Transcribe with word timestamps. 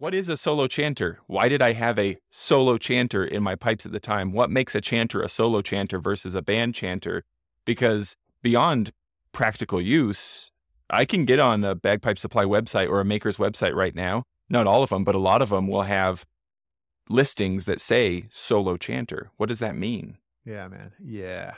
What 0.00 0.14
is 0.14 0.30
a 0.30 0.36
solo 0.38 0.66
chanter? 0.66 1.18
Why 1.26 1.50
did 1.50 1.60
I 1.60 1.74
have 1.74 1.98
a 1.98 2.16
solo 2.30 2.78
chanter 2.78 3.22
in 3.22 3.42
my 3.42 3.54
pipes 3.54 3.84
at 3.84 3.92
the 3.92 4.00
time? 4.00 4.32
What 4.32 4.50
makes 4.50 4.74
a 4.74 4.80
chanter 4.80 5.20
a 5.20 5.28
solo 5.28 5.60
chanter 5.60 5.98
versus 5.98 6.34
a 6.34 6.40
band 6.40 6.74
chanter? 6.74 7.22
Because 7.66 8.16
beyond 8.42 8.92
practical 9.32 9.78
use, 9.78 10.52
I 10.88 11.04
can 11.04 11.26
get 11.26 11.38
on 11.38 11.64
a 11.64 11.74
bagpipe 11.74 12.18
supply 12.18 12.44
website 12.44 12.88
or 12.88 13.00
a 13.00 13.04
maker's 13.04 13.36
website 13.36 13.74
right 13.74 13.94
now. 13.94 14.22
Not 14.48 14.66
all 14.66 14.82
of 14.82 14.88
them, 14.88 15.04
but 15.04 15.14
a 15.14 15.18
lot 15.18 15.42
of 15.42 15.50
them 15.50 15.68
will 15.68 15.82
have 15.82 16.24
listings 17.10 17.66
that 17.66 17.78
say 17.78 18.24
solo 18.32 18.78
chanter. 18.78 19.32
What 19.36 19.50
does 19.50 19.58
that 19.58 19.76
mean? 19.76 20.16
Yeah, 20.46 20.66
man. 20.68 20.92
Yeah. 20.98 21.56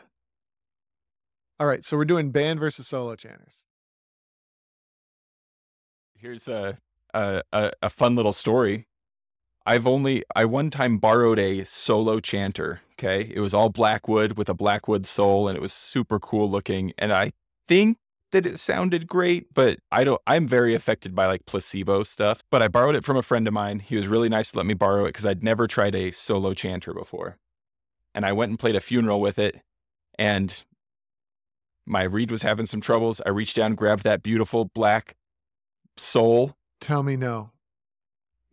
All 1.60 1.68
right. 1.68 1.84
So 1.84 1.96
we're 1.96 2.06
doing 2.06 2.32
band 2.32 2.58
versus 2.58 2.88
solo 2.88 3.14
chanters. 3.14 3.66
Here's 6.16 6.48
a 6.48 6.78
a, 7.14 7.42
a, 7.52 7.70
a 7.82 7.90
fun 7.90 8.14
little 8.14 8.32
story. 8.32 8.86
I've 9.64 9.86
only 9.86 10.24
I 10.34 10.44
one 10.44 10.70
time 10.70 10.98
borrowed 10.98 11.38
a 11.38 11.64
solo 11.64 12.20
chanter. 12.20 12.80
Okay, 12.98 13.30
it 13.34 13.40
was 13.40 13.54
all 13.54 13.68
blackwood 13.68 14.32
with 14.32 14.48
a 14.48 14.54
blackwood 14.54 15.06
sole, 15.06 15.48
and 15.48 15.56
it 15.56 15.62
was 15.62 15.72
super 15.72 16.18
cool 16.18 16.50
looking. 16.50 16.92
And 16.98 17.12
I 17.12 17.32
think 17.68 17.98
that 18.32 18.46
it 18.46 18.58
sounded 18.58 19.06
great, 19.06 19.54
but 19.54 19.78
I 19.92 20.04
don't. 20.04 20.20
I'm 20.26 20.48
very 20.48 20.74
affected 20.74 21.14
by 21.14 21.26
like 21.26 21.46
placebo 21.46 22.02
stuff. 22.02 22.40
But 22.50 22.62
I 22.62 22.68
borrowed 22.68 22.96
it 22.96 23.04
from 23.04 23.16
a 23.16 23.22
friend 23.22 23.46
of 23.46 23.54
mine. 23.54 23.78
He 23.78 23.94
was 23.94 24.08
really 24.08 24.28
nice 24.28 24.50
to 24.50 24.58
let 24.58 24.66
me 24.66 24.74
borrow 24.74 25.04
it 25.04 25.10
because 25.10 25.26
I'd 25.26 25.44
never 25.44 25.66
tried 25.66 25.94
a 25.94 26.10
solo 26.10 26.54
chanter 26.54 26.92
before. 26.92 27.36
And 28.14 28.24
I 28.24 28.32
went 28.32 28.50
and 28.50 28.58
played 28.58 28.76
a 28.76 28.80
funeral 28.80 29.20
with 29.20 29.38
it, 29.38 29.60
and 30.18 30.64
my 31.86 32.02
reed 32.02 32.30
was 32.30 32.42
having 32.42 32.66
some 32.66 32.80
troubles. 32.80 33.20
I 33.24 33.30
reached 33.30 33.56
down, 33.56 33.74
grabbed 33.74 34.04
that 34.04 34.22
beautiful 34.22 34.66
black 34.66 35.16
sole. 35.96 36.56
Tell 36.82 37.04
me 37.04 37.16
no. 37.16 37.52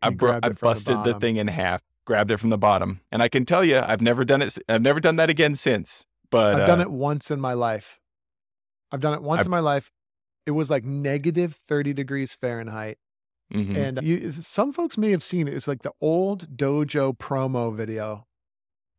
I, 0.04 0.12
bro- 0.12 0.40
I 0.42 0.50
busted 0.50 0.98
the, 0.98 1.14
the, 1.14 1.20
thing 1.20 1.38
in 1.38 1.48
half, 1.48 1.82
grabbed 2.06 2.30
it 2.30 2.38
from 2.38 2.52
the 2.52 2.60
bottom, 2.60 3.02
and 3.12 3.24
I 3.24 3.28
can 3.28 3.44
tell 3.44 3.66
you, 3.66 3.80
I've 3.80 4.02
never 4.02 4.24
done 4.24 4.42
it. 4.42 4.58
I've 4.70 4.84
never 4.84 5.00
done 5.00 5.16
that 5.18 5.32
again 5.32 5.56
since. 5.56 6.06
But 6.30 6.54
I've 6.54 6.62
uh, 6.62 6.66
done 6.66 6.80
it 6.80 6.92
once 6.92 7.32
in 7.32 7.42
my 7.42 7.54
life. 7.54 8.00
I've 8.92 9.02
done 9.02 9.16
it 9.16 9.24
once 9.24 9.42
I've, 9.42 9.48
in 9.48 9.52
my 9.52 9.60
life. 9.60 9.92
It 10.46 10.52
was 10.52 10.70
like 10.70 10.86
negative 10.86 11.56
thirty 11.56 11.92
degrees 11.92 12.34
Fahrenheit, 12.34 13.00
mm-hmm. 13.52 13.76
and 13.76 14.00
you, 14.04 14.32
some 14.32 14.72
folks 14.72 14.96
may 14.96 15.10
have 15.10 15.24
seen 15.24 15.48
it. 15.48 15.56
It's 15.56 15.68
like 15.68 15.82
the 15.82 15.94
old 16.00 16.56
dojo 16.56 17.18
promo 17.18 17.76
video 17.76 18.28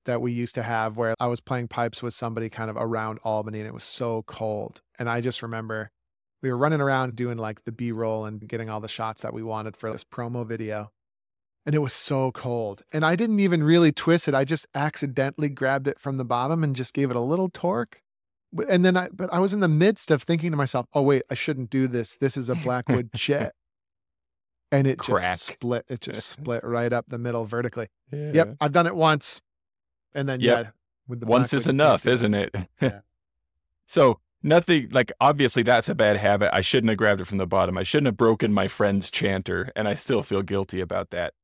that 0.07 0.21
we 0.21 0.33
used 0.33 0.57
to 0.57 0.65
have, 0.65 0.97
where 0.97 1.15
I 1.21 1.29
was 1.29 1.41
playing 1.41 1.69
pipes 1.69 2.03
with 2.03 2.15
somebody 2.15 2.51
kind 2.51 2.69
of 2.69 2.77
around 2.77 3.21
Albany, 3.23 3.61
and 3.61 3.69
it 3.69 3.75
was 3.75 3.85
so 3.85 4.25
cold, 4.27 4.83
and 4.99 5.09
I 5.09 5.21
just 5.21 5.41
remember 5.41 5.93
we 6.43 6.51
were 6.51 6.57
running 6.57 6.81
around 6.81 7.17
doing 7.17 7.37
like 7.39 7.65
the 7.65 7.73
B 7.73 7.93
roll 7.93 8.25
and 8.25 8.47
getting 8.47 8.71
all 8.71 8.81
the 8.81 8.89
shots 8.89 9.23
that 9.23 9.35
we 9.35 9.43
wanted 9.43 9.77
for 9.77 9.91
this 9.93 10.05
promo 10.05 10.47
video. 10.47 10.91
And 11.67 11.75
it 11.75 11.79
was 11.79 11.93
so 11.93 12.33
cold. 12.33 12.83
And 12.93 13.05
I 13.05 13.17
didn't 13.17 13.41
even 13.41 13.63
really 13.63 13.93
twist 13.93 14.29
it. 14.29 14.35
I 14.35 14.45
just 14.45 14.67
accidentally 14.75 15.51
grabbed 15.51 15.87
it 15.87 16.01
from 16.01 16.17
the 16.17 16.25
bottom 16.25 16.65
and 16.65 16.75
just 16.75 16.95
gave 16.95 17.11
it 17.11 17.17
a 17.17 17.21
little 17.21 17.51
torque. 17.51 18.01
And 18.69 18.85
then 18.85 18.97
I, 18.97 19.09
but 19.13 19.33
I 19.33 19.39
was 19.39 19.53
in 19.53 19.61
the 19.61 19.69
midst 19.69 20.11
of 20.11 20.23
thinking 20.23 20.51
to 20.51 20.57
myself, 20.57 20.87
oh, 20.95 21.03
wait, 21.03 21.23
I 21.31 21.35
shouldn't 21.35 21.71
do 21.71 21.87
this. 21.87 22.17
This 22.17 22.37
is 22.37 22.49
a 22.49 22.55
Blackwood 22.55 23.11
jet. 23.15 23.55
And 24.73 24.87
it 24.87 24.99
Crack. 24.99 25.39
just 25.39 25.47
split. 25.47 25.85
It 25.89 26.01
just 26.01 26.27
split 26.31 26.65
right 26.65 26.93
up 26.93 27.05
the 27.09 27.19
middle 27.19 27.45
vertically. 27.45 27.89
Yeah. 28.11 28.31
Yep. 28.33 28.57
I've 28.61 28.73
done 28.73 28.87
it 28.87 28.97
once. 28.97 29.43
And 30.15 30.29
then, 30.29 30.41
yep. 30.41 30.65
yeah. 31.09 31.17
The 31.17 31.27
once 31.27 31.53
is 31.53 31.67
enough, 31.67 32.07
isn't 32.07 32.35
it? 32.35 32.55
Yeah. 32.81 33.01
so 33.87 34.21
nothing 34.43 34.89
like 34.91 35.13
obviously 35.21 35.63
that's 35.63 35.89
a 35.89 35.95
bad 35.95 36.17
habit. 36.17 36.51
I 36.53 36.61
shouldn't 36.61 36.91
have 36.91 36.99
grabbed 36.99 37.21
it 37.21 37.27
from 37.27 37.39
the 37.39 37.47
bottom. 37.47 37.77
I 37.77 37.83
shouldn't 37.83 38.07
have 38.07 38.17
broken 38.17 38.53
my 38.53 38.69
friend's 38.69 39.11
chanter, 39.11 39.71
and 39.77 39.89
I 39.89 39.95
still 39.95 40.23
feel 40.23 40.43
guilty 40.43 40.81
about 40.81 41.11
that. 41.11 41.35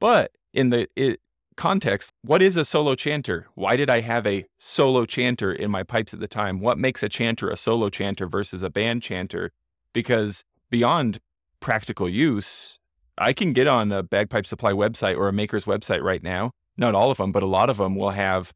But 0.00 0.32
in 0.52 0.70
the 0.70 0.88
it, 0.96 1.20
context, 1.56 2.12
what 2.22 2.40
is 2.40 2.56
a 2.56 2.64
solo 2.64 2.94
chanter? 2.94 3.48
Why 3.54 3.76
did 3.76 3.90
I 3.90 4.00
have 4.00 4.26
a 4.26 4.46
solo 4.58 5.04
chanter 5.04 5.52
in 5.52 5.70
my 5.70 5.82
pipes 5.82 6.14
at 6.14 6.20
the 6.20 6.28
time? 6.28 6.60
What 6.60 6.78
makes 6.78 7.02
a 7.02 7.08
chanter 7.08 7.50
a 7.50 7.56
solo 7.56 7.90
chanter 7.90 8.26
versus 8.26 8.62
a 8.62 8.70
band 8.70 9.02
chanter? 9.02 9.50
Because 9.92 10.44
beyond 10.70 11.20
practical 11.60 12.08
use, 12.08 12.78
I 13.18 13.32
can 13.32 13.52
get 13.52 13.66
on 13.66 13.90
a 13.90 14.02
bagpipe 14.02 14.46
supply 14.46 14.72
website 14.72 15.16
or 15.16 15.28
a 15.28 15.32
maker's 15.32 15.64
website 15.64 16.02
right 16.02 16.22
now. 16.22 16.52
Not 16.76 16.94
all 16.94 17.10
of 17.10 17.18
them, 17.18 17.32
but 17.32 17.42
a 17.42 17.46
lot 17.46 17.68
of 17.68 17.78
them 17.78 17.96
will 17.96 18.10
have 18.10 18.52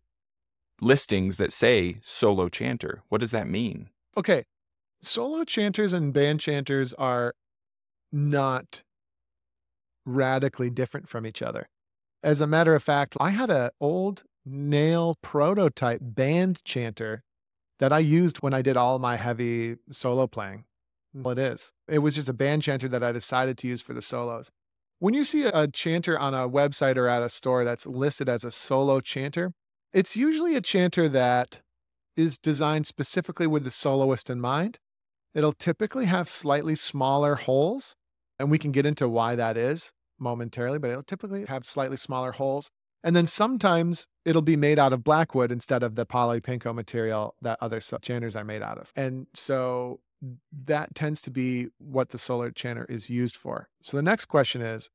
listings 0.82 1.37
that 1.37 1.53
say 1.53 2.00
solo 2.03 2.48
chanter. 2.48 3.03
What 3.09 3.20
does 3.20 3.31
that 3.31 3.48
mean? 3.48 3.88
Okay. 4.16 4.44
Solo 5.00 5.44
chanters 5.44 5.93
and 5.93 6.12
band 6.12 6.41
chanters 6.41 6.93
are 6.94 7.34
not 8.12 8.82
radically 10.04 10.71
different 10.71 11.09
from 11.09 11.26
each 11.26 11.42
other. 11.42 11.69
As 12.22 12.41
a 12.41 12.47
matter 12.47 12.75
of 12.75 12.82
fact, 12.82 13.16
I 13.21 13.31
had 13.31 13.50
an 13.50 13.71
old 13.81 14.25
Naill 14.48 15.16
prototype 15.22 16.00
band 16.03 16.65
chanter 16.65 17.22
that 17.78 17.92
I 17.92 18.00
used 18.00 18.38
when 18.38 18.54
I 18.54 18.62
did 18.62 18.76
all 18.76 18.98
my 18.98 19.16
heavy 19.16 19.76
solo 19.91 20.26
playing. 20.26 20.65
Well, 21.15 21.32
it 21.32 21.38
is. 21.38 21.72
It 21.88 21.98
was 21.98 22.15
just 22.15 22.28
a 22.28 22.32
band 22.32 22.62
chanter 22.62 22.88
that 22.88 23.03
I 23.03 23.12
decided 23.12 23.59
to 23.59 23.69
use 23.69 23.82
for 23.82 23.92
the 23.92 24.03
solos. 24.03 24.50
When 24.98 25.15
you 25.15 25.25
see 25.25 25.44
a 25.44 25.66
chanter 25.66 26.19
on 26.19 26.32
a 26.32 26.48
website 26.48 26.97
or 26.97 27.09
at 27.09 27.22
a 27.22 27.28
store 27.28 27.65
that's 27.65 27.87
listed 27.87 28.28
as 28.28 28.44
a 28.44 28.50
solo 28.50 29.00
chanter, 29.00 29.53
it's 29.92 30.16
usually 30.16 30.56
a 30.56 30.60
chanter 30.60 31.08
that 31.08 31.60
is 32.16 32.38
designed 32.38 32.86
specifically 32.86 33.47
with 33.47 33.64
the 33.64 33.70
soloist 33.70 34.30
in 34.30 34.41
mind. 34.41 34.78
It'll 35.34 35.53
typically 35.53 36.06
have 36.06 36.28
slightly 36.28 36.75
smaller 36.75 37.36
holes, 37.36 37.94
and 38.38 38.50
we 38.50 38.58
can 38.58 38.72
get 38.72 38.86
into 38.86 39.08
why 39.08 39.34
that 39.36 39.56
is 39.56 39.92
momentarily, 40.19 40.78
but 40.78 40.91
it'll 40.91 41.03
typically 41.03 41.44
have 41.47 41.64
slightly 41.64 41.97
smaller 41.97 42.32
holes. 42.32 42.70
And 43.04 43.16
then 43.16 43.26
sometimes 43.26 44.06
it'll 44.25 44.42
be 44.42 44.56
made 44.56 44.78
out 44.78 44.92
of 44.92 45.03
blackwood 45.03 45.50
instead 45.50 45.82
of 45.82 45.97
the 45.97 46.06
polypenco 46.06 46.74
material 46.74 47.34
that 47.42 47.59
other 47.60 47.80
chanters 47.80 48.36
are 48.36 48.44
made 48.44 48.62
out 48.62 48.78
of. 48.78 48.92
And 48.94 49.26
so 49.34 50.00
that 50.66 50.94
tends 50.94 51.20
to 51.22 51.30
be 51.30 51.69
what 51.78 52.10
the 52.10 52.19
solo 52.19 52.50
chanter 52.50 52.86
is 52.88 53.10
used 53.10 53.36
for. 53.36 53.69
So 53.82 53.97
the 53.97 54.03
next 54.03 54.26
question 54.26 54.62
is 54.62 54.91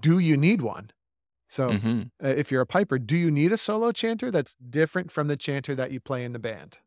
do 0.00 0.18
you 0.18 0.36
need 0.36 0.60
one? 0.60 0.90
So, 1.52 1.68
mm-hmm. 1.68 2.02
uh, 2.24 2.28
if 2.28 2.50
you're 2.50 2.62
a 2.62 2.66
piper, 2.66 2.98
do 2.98 3.14
you 3.14 3.30
need 3.30 3.52
a 3.52 3.58
solo 3.58 3.92
chanter 3.92 4.30
that's 4.30 4.54
different 4.54 5.12
from 5.12 5.28
the 5.28 5.36
chanter 5.36 5.74
that 5.74 5.90
you 5.90 6.00
play 6.00 6.24
in 6.24 6.32
the 6.32 6.38
band? 6.38 6.78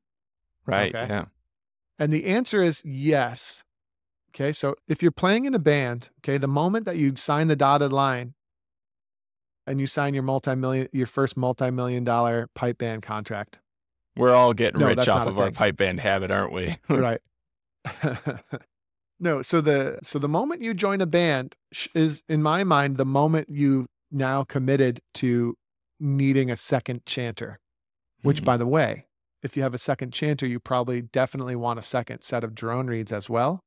Right. 0.65 0.93
Okay? 0.93 1.05
Yeah. 1.07 1.25
And 1.99 2.11
the 2.11 2.25
answer 2.25 2.63
is 2.63 2.81
yes. 2.83 3.63
Okay. 4.31 4.51
So, 4.51 4.73
if 4.87 5.03
you're 5.03 5.11
playing 5.11 5.45
in 5.45 5.53
a 5.53 5.59
band, 5.59 6.09
okay, 6.21 6.39
the 6.39 6.47
moment 6.47 6.85
that 6.85 6.97
you 6.97 7.15
sign 7.15 7.47
the 7.47 7.55
dotted 7.55 7.93
line 7.93 8.33
and 9.67 9.79
you 9.79 9.85
sign 9.85 10.15
your 10.15 10.23
multi-million, 10.23 10.89
your 10.91 11.05
first 11.05 11.37
multi-million 11.37 12.03
dollar 12.03 12.49
pipe 12.55 12.79
band 12.79 13.03
contract, 13.03 13.59
we're 14.17 14.33
all 14.33 14.53
getting 14.53 14.79
no, 14.79 14.87
rich 14.87 15.07
off 15.07 15.27
of 15.27 15.37
our 15.37 15.51
pipe 15.51 15.77
band 15.77 15.99
habit, 15.99 16.31
aren't 16.31 16.53
we? 16.53 16.75
right. 16.89 17.21
no. 19.19 19.43
So 19.43 19.61
the 19.61 19.99
so 20.01 20.17
the 20.17 20.27
moment 20.27 20.63
you 20.63 20.73
join 20.73 21.01
a 21.01 21.05
band 21.05 21.55
is, 21.93 22.23
in 22.27 22.41
my 22.41 22.63
mind, 22.63 22.97
the 22.97 23.05
moment 23.05 23.49
you 23.51 23.85
now 24.15 24.43
committed 24.43 25.01
to 25.15 25.55
needing 25.99 26.49
a 26.49 26.57
second 26.57 27.05
chanter, 27.05 27.59
which, 28.21 28.37
mm-hmm. 28.37 28.45
by 28.45 28.57
the 28.57 28.67
way, 28.67 29.05
if 29.43 29.55
you 29.55 29.63
have 29.63 29.75
a 29.75 29.79
second 29.79 30.11
chanter, 30.11 30.47
you 30.47 30.59
probably 30.59 31.01
definitely 31.01 31.55
want 31.55 31.77
a 31.77 31.83
second 31.83 32.21
set 32.21 32.43
of 32.43 32.55
drone 32.55 32.87
reeds 32.87 33.11
as 33.11 33.29
well, 33.29 33.59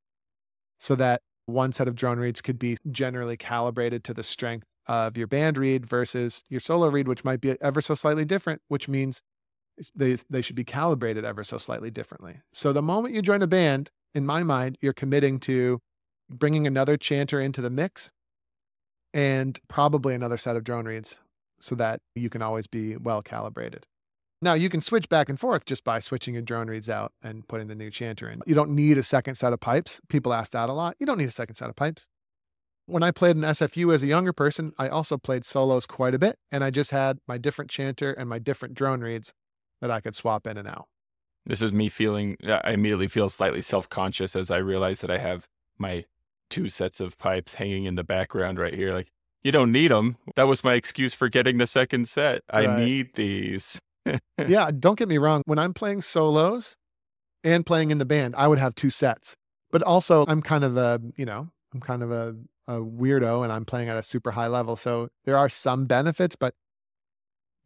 so 0.78 0.94
that 0.96 1.20
one 1.46 1.72
set 1.72 1.88
of 1.88 1.94
drone 1.94 2.18
reeds 2.18 2.40
could 2.40 2.58
be 2.58 2.76
generally 2.90 3.36
calibrated 3.36 4.02
to 4.04 4.14
the 4.14 4.22
strength 4.22 4.66
of 4.86 5.16
your 5.16 5.26
band 5.26 5.56
reed 5.56 5.86
versus 5.86 6.42
your 6.48 6.60
solo 6.60 6.88
reed, 6.88 7.06
which 7.06 7.24
might 7.24 7.40
be 7.40 7.56
ever 7.60 7.80
so 7.80 7.94
slightly 7.94 8.24
different, 8.24 8.60
which 8.68 8.88
means 8.88 9.22
they, 9.94 10.18
they 10.28 10.42
should 10.42 10.56
be 10.56 10.64
calibrated 10.64 11.24
ever 11.24 11.44
so 11.44 11.58
slightly 11.58 11.90
differently. 11.90 12.40
So 12.52 12.72
the 12.72 12.82
moment 12.82 13.14
you 13.14 13.22
join 13.22 13.42
a 13.42 13.46
band, 13.46 13.90
in 14.14 14.26
my 14.26 14.42
mind, 14.42 14.78
you're 14.80 14.92
committing 14.92 15.38
to 15.40 15.80
bringing 16.30 16.66
another 16.66 16.96
chanter 16.96 17.40
into 17.40 17.60
the 17.60 17.70
mix 17.70 18.10
and 19.12 19.58
probably 19.68 20.14
another 20.14 20.36
set 20.36 20.56
of 20.56 20.64
drone 20.64 20.86
reeds 20.86 21.20
so 21.60 21.74
that 21.74 22.00
you 22.14 22.30
can 22.30 22.42
always 22.42 22.66
be 22.66 22.96
well 22.96 23.22
calibrated. 23.22 23.86
Now 24.40 24.54
you 24.54 24.70
can 24.70 24.80
switch 24.80 25.08
back 25.08 25.28
and 25.28 25.38
forth 25.38 25.64
just 25.64 25.82
by 25.82 25.98
switching 25.98 26.34
your 26.34 26.42
drone 26.42 26.68
reeds 26.68 26.88
out 26.88 27.12
and 27.22 27.46
putting 27.48 27.66
the 27.66 27.74
new 27.74 27.90
chanter 27.90 28.30
in. 28.30 28.40
You 28.46 28.54
don't 28.54 28.70
need 28.70 28.96
a 28.96 29.02
second 29.02 29.34
set 29.34 29.52
of 29.52 29.60
pipes. 29.60 30.00
People 30.08 30.32
ask 30.32 30.52
that 30.52 30.68
a 30.68 30.72
lot. 30.72 30.96
You 31.00 31.06
don't 31.06 31.18
need 31.18 31.28
a 31.28 31.32
second 31.32 31.56
set 31.56 31.68
of 31.68 31.74
pipes. 31.76 32.08
When 32.86 33.02
I 33.02 33.10
played 33.10 33.36
in 33.36 33.42
SFU 33.42 33.92
as 33.92 34.02
a 34.02 34.06
younger 34.06 34.32
person, 34.32 34.72
I 34.78 34.88
also 34.88 35.18
played 35.18 35.44
solos 35.44 35.84
quite 35.84 36.14
a 36.14 36.18
bit, 36.18 36.38
and 36.50 36.64
I 36.64 36.70
just 36.70 36.90
had 36.90 37.18
my 37.26 37.36
different 37.36 37.70
chanter 37.70 38.12
and 38.12 38.30
my 38.30 38.38
different 38.38 38.74
drone 38.74 39.00
reeds 39.00 39.34
that 39.82 39.90
I 39.90 40.00
could 40.00 40.14
swap 40.14 40.46
in 40.46 40.56
and 40.56 40.66
out. 40.66 40.86
This 41.44 41.60
is 41.60 41.70
me 41.72 41.88
feeling, 41.88 42.36
I 42.46 42.72
immediately 42.72 43.08
feel 43.08 43.28
slightly 43.28 43.60
self 43.60 43.88
conscious 43.88 44.34
as 44.36 44.50
I 44.50 44.58
realize 44.58 45.00
that 45.00 45.10
I 45.10 45.18
have 45.18 45.46
my 45.78 46.04
two 46.50 46.68
sets 46.68 47.00
of 47.00 47.18
pipes 47.18 47.54
hanging 47.54 47.84
in 47.84 47.94
the 47.94 48.04
background 48.04 48.58
right 48.58 48.74
here. 48.74 48.92
Like, 48.92 49.08
you 49.42 49.52
don't 49.52 49.72
need 49.72 49.90
them. 49.90 50.16
That 50.36 50.48
was 50.48 50.64
my 50.64 50.74
excuse 50.74 51.14
for 51.14 51.28
getting 51.28 51.58
the 51.58 51.66
second 51.66 52.08
set. 52.08 52.42
Right. 52.52 52.68
I 52.68 52.84
need 52.84 53.14
these. 53.14 53.80
yeah, 54.46 54.70
don't 54.76 54.98
get 54.98 55.08
me 55.08 55.18
wrong. 55.18 55.42
When 55.46 55.58
I'm 55.58 55.74
playing 55.74 56.02
solos 56.02 56.76
and 57.44 57.64
playing 57.64 57.90
in 57.90 57.98
the 57.98 58.04
band, 58.04 58.34
I 58.36 58.48
would 58.48 58.58
have 58.58 58.74
two 58.74 58.90
sets. 58.90 59.36
But 59.70 59.82
also, 59.82 60.24
I'm 60.26 60.42
kind 60.42 60.64
of 60.64 60.76
a, 60.76 61.00
you 61.16 61.26
know, 61.26 61.48
I'm 61.74 61.80
kind 61.80 62.02
of 62.02 62.10
a 62.10 62.34
a 62.66 62.80
weirdo 62.80 63.44
and 63.44 63.50
I'm 63.52 63.64
playing 63.64 63.88
at 63.88 63.96
a 63.96 64.02
super 64.02 64.30
high 64.30 64.46
level. 64.46 64.76
So 64.76 65.08
there 65.24 65.38
are 65.38 65.48
some 65.48 65.86
benefits, 65.86 66.36
but 66.36 66.54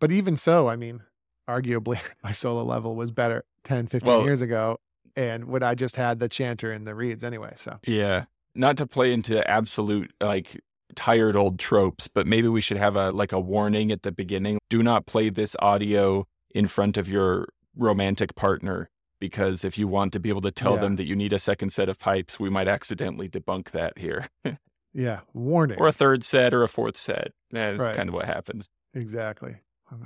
but 0.01 0.13
even 0.13 0.37
so, 0.37 0.69
I 0.69 0.77
mean, 0.77 1.03
arguably 1.49 2.01
my 2.23 2.33
solo 2.33 2.63
level 2.65 2.95
was 2.97 3.11
better 3.11 3.45
10, 3.65 3.89
15 3.89 4.07
Well- 4.07 4.25
years 4.25 4.41
ago. 4.41 4.79
And 5.15 5.47
when 5.47 5.63
I 5.63 5.75
just 5.75 5.97
had 5.97 6.21
the 6.21 6.29
chanter 6.29 6.73
and 6.73 6.87
the 6.87 6.95
reeds 6.95 7.23
anyway. 7.23 7.53
So 7.57 7.79
Yeah. 7.87 8.25
Not 8.55 8.77
to 8.79 8.87
play 8.87 9.13
into 9.13 9.49
absolute 9.51 10.13
like 10.21 10.61
tired 10.95 11.37
old 11.37 11.59
tropes, 11.59 12.07
but 12.09 12.27
maybe 12.27 12.49
we 12.49 12.61
should 12.61 12.77
have 12.77 12.97
a 12.97 13.11
like 13.11 13.33
a 13.33 13.41
warning 13.41 13.91
at 13.91 14.03
the 14.03 14.13
beginning. 14.13 14.59
Do 14.69 14.83
not 14.83 15.07
play 15.07 15.31
this 15.31 15.57
audio 15.61 16.27
in 16.55 16.67
front 16.67 16.97
of 16.97 17.09
your 17.09 17.49
romantic 17.77 18.35
partner 18.35 18.91
because 19.19 19.65
if 19.65 19.79
you 19.79 19.89
want 19.89 20.13
to 20.13 20.21
be 20.21 20.29
able 20.29 20.43
to 20.43 20.51
tell 20.51 20.75
Yeah. 20.75 20.81
them 20.83 20.97
that 20.97 21.07
you 21.07 21.17
need 21.17 21.33
a 21.33 21.39
second 21.39 21.71
set 21.71 21.89
of 21.89 21.99
pipes, 21.99 22.39
we 22.39 22.51
might 22.51 22.69
accidentally 22.69 23.29
debunk 23.29 23.71
that 23.71 23.97
here. 23.97 24.29
yeah, 24.93 25.21
warning. 25.33 25.79
or 25.81 25.89
a 25.89 25.93
third 25.93 26.23
set 26.25 26.53
or 26.53 26.63
a 26.63 26.69
fourth 26.69 26.97
set. 26.99 27.33
That's 27.51 27.79
Right. 27.79 27.97
kind 27.97 28.09
of 28.09 28.15
what 28.15 28.27
happens. 28.27 28.69
exactly. 28.95 29.57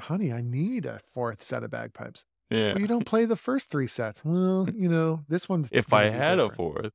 Honey, 0.01 0.33
I 0.33 0.41
need 0.43 0.85
a 0.87 1.01
fourth 1.15 1.43
set 1.45 1.63
of 1.63 1.71
bagpipes. 1.71 2.27
Yeah. 2.51 2.73
Well, 2.75 2.81
you 2.81 2.87
don't 2.87 3.07
play 3.07 3.25
the 3.25 3.37
first 3.37 3.71
three 3.71 3.87
sets. 3.87 4.25
Well, 4.25 4.69
you 4.75 4.89
know, 4.89 5.25
this 5.29 5.49
one's 5.49 5.69
If 5.73 5.93
I 5.93 6.11
had 6.11 6.39
a 6.39 6.51
fourth. 6.51 6.93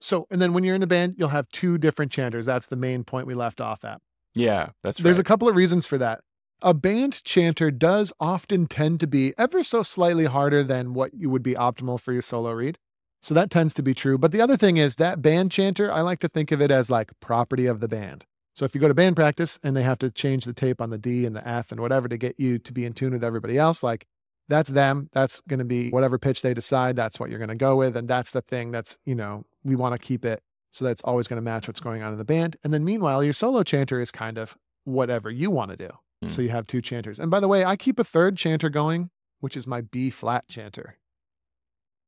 So, 0.00 0.26
and 0.30 0.40
then 0.40 0.52
when 0.52 0.64
you're 0.64 0.74
in 0.74 0.80
the 0.80 0.86
band, 0.86 1.14
you'll 1.18 1.28
have 1.28 1.48
two 1.50 1.78
different 1.78 2.12
chanters. 2.12 2.46
That's 2.46 2.66
the 2.66 2.76
main 2.76 3.04
point 3.04 3.26
we 3.26 3.34
left 3.34 3.60
off 3.60 3.84
at. 3.84 4.00
Yeah, 4.34 4.70
that's 4.82 5.00
right. 5.00 5.04
There's 5.04 5.18
a 5.18 5.24
couple 5.24 5.48
of 5.48 5.56
reasons 5.56 5.86
for 5.86 5.98
that. 5.98 6.20
A 6.60 6.74
band 6.74 7.22
chanter 7.24 7.70
does 7.70 8.12
often 8.18 8.66
tend 8.66 9.00
to 9.00 9.06
be 9.06 9.32
ever 9.38 9.62
so 9.62 9.82
slightly 9.82 10.24
harder 10.24 10.64
than 10.64 10.94
what 10.94 11.14
you 11.14 11.30
would 11.30 11.42
be 11.42 11.54
optimal 11.54 12.00
for 12.00 12.12
your 12.12 12.22
solo 12.22 12.52
reed. 12.52 12.78
So 13.22 13.34
that 13.34 13.50
tends 13.50 13.74
to 13.74 13.82
be 13.82 13.94
true. 13.94 14.18
But 14.18 14.32
the 14.32 14.40
other 14.40 14.56
thing 14.56 14.76
is 14.76 14.96
that 14.96 15.22
band 15.22 15.50
chanter, 15.50 15.90
I 15.90 16.02
like 16.02 16.20
to 16.20 16.28
think 16.28 16.52
of 16.52 16.60
it 16.60 16.70
as 16.70 16.90
like 16.90 17.10
property 17.20 17.66
of 17.66 17.80
the 17.80 17.88
band. 17.88 18.24
So 18.54 18.64
if 18.64 18.74
you 18.74 18.80
go 18.80 18.88
to 18.88 18.94
band 18.94 19.16
practice 19.16 19.58
and 19.62 19.76
they 19.76 19.82
have 19.82 19.98
to 19.98 20.10
change 20.10 20.44
the 20.44 20.52
tape 20.52 20.80
on 20.80 20.90
the 20.90 20.98
D 20.98 21.24
and 21.26 21.34
the 21.34 21.46
F 21.46 21.70
and 21.70 21.80
whatever 21.80 22.08
to 22.08 22.16
get 22.16 22.38
you 22.38 22.58
to 22.58 22.72
be 22.72 22.84
in 22.84 22.92
tune 22.92 23.12
with 23.12 23.22
everybody 23.22 23.56
else, 23.56 23.82
like 23.82 24.06
that's 24.48 24.70
them. 24.70 25.08
That's 25.12 25.40
going 25.48 25.58
to 25.58 25.64
be 25.64 25.90
whatever 25.90 26.18
pitch 26.18 26.42
they 26.42 26.54
decide. 26.54 26.96
That's 26.96 27.20
what 27.20 27.30
you're 27.30 27.38
going 27.38 27.48
to 27.48 27.54
go 27.54 27.76
with. 27.76 27.96
And 27.96 28.08
that's 28.08 28.30
the 28.30 28.40
thing 28.40 28.70
that's, 28.70 28.98
you 29.04 29.14
know, 29.14 29.44
we 29.62 29.76
want 29.76 29.92
to 29.92 29.98
keep 29.98 30.24
it 30.24 30.42
so 30.70 30.84
that's 30.84 31.02
always 31.02 31.26
going 31.26 31.38
to 31.38 31.44
match 31.44 31.66
what's 31.66 31.80
going 31.80 32.02
on 32.02 32.12
in 32.12 32.18
the 32.18 32.24
band. 32.24 32.56
And 32.62 32.72
then 32.72 32.84
meanwhile, 32.84 33.24
your 33.24 33.32
solo 33.32 33.62
chanter 33.62 34.00
is 34.00 34.10
kind 34.10 34.38
of 34.38 34.56
whatever 34.84 35.30
you 35.30 35.50
want 35.50 35.70
to 35.70 35.76
do. 35.76 35.90
Hmm. 36.22 36.28
So 36.28 36.42
you 36.42 36.50
have 36.50 36.66
two 36.66 36.82
chanters. 36.82 37.18
And 37.18 37.30
by 37.30 37.40
the 37.40 37.48
way, 37.48 37.64
I 37.64 37.76
keep 37.76 37.98
a 37.98 38.04
third 38.04 38.36
chanter 38.36 38.68
going, 38.68 39.10
which 39.40 39.56
is 39.56 39.66
my 39.66 39.80
B 39.80 40.10
flat 40.10 40.46
chanter. 40.48 40.96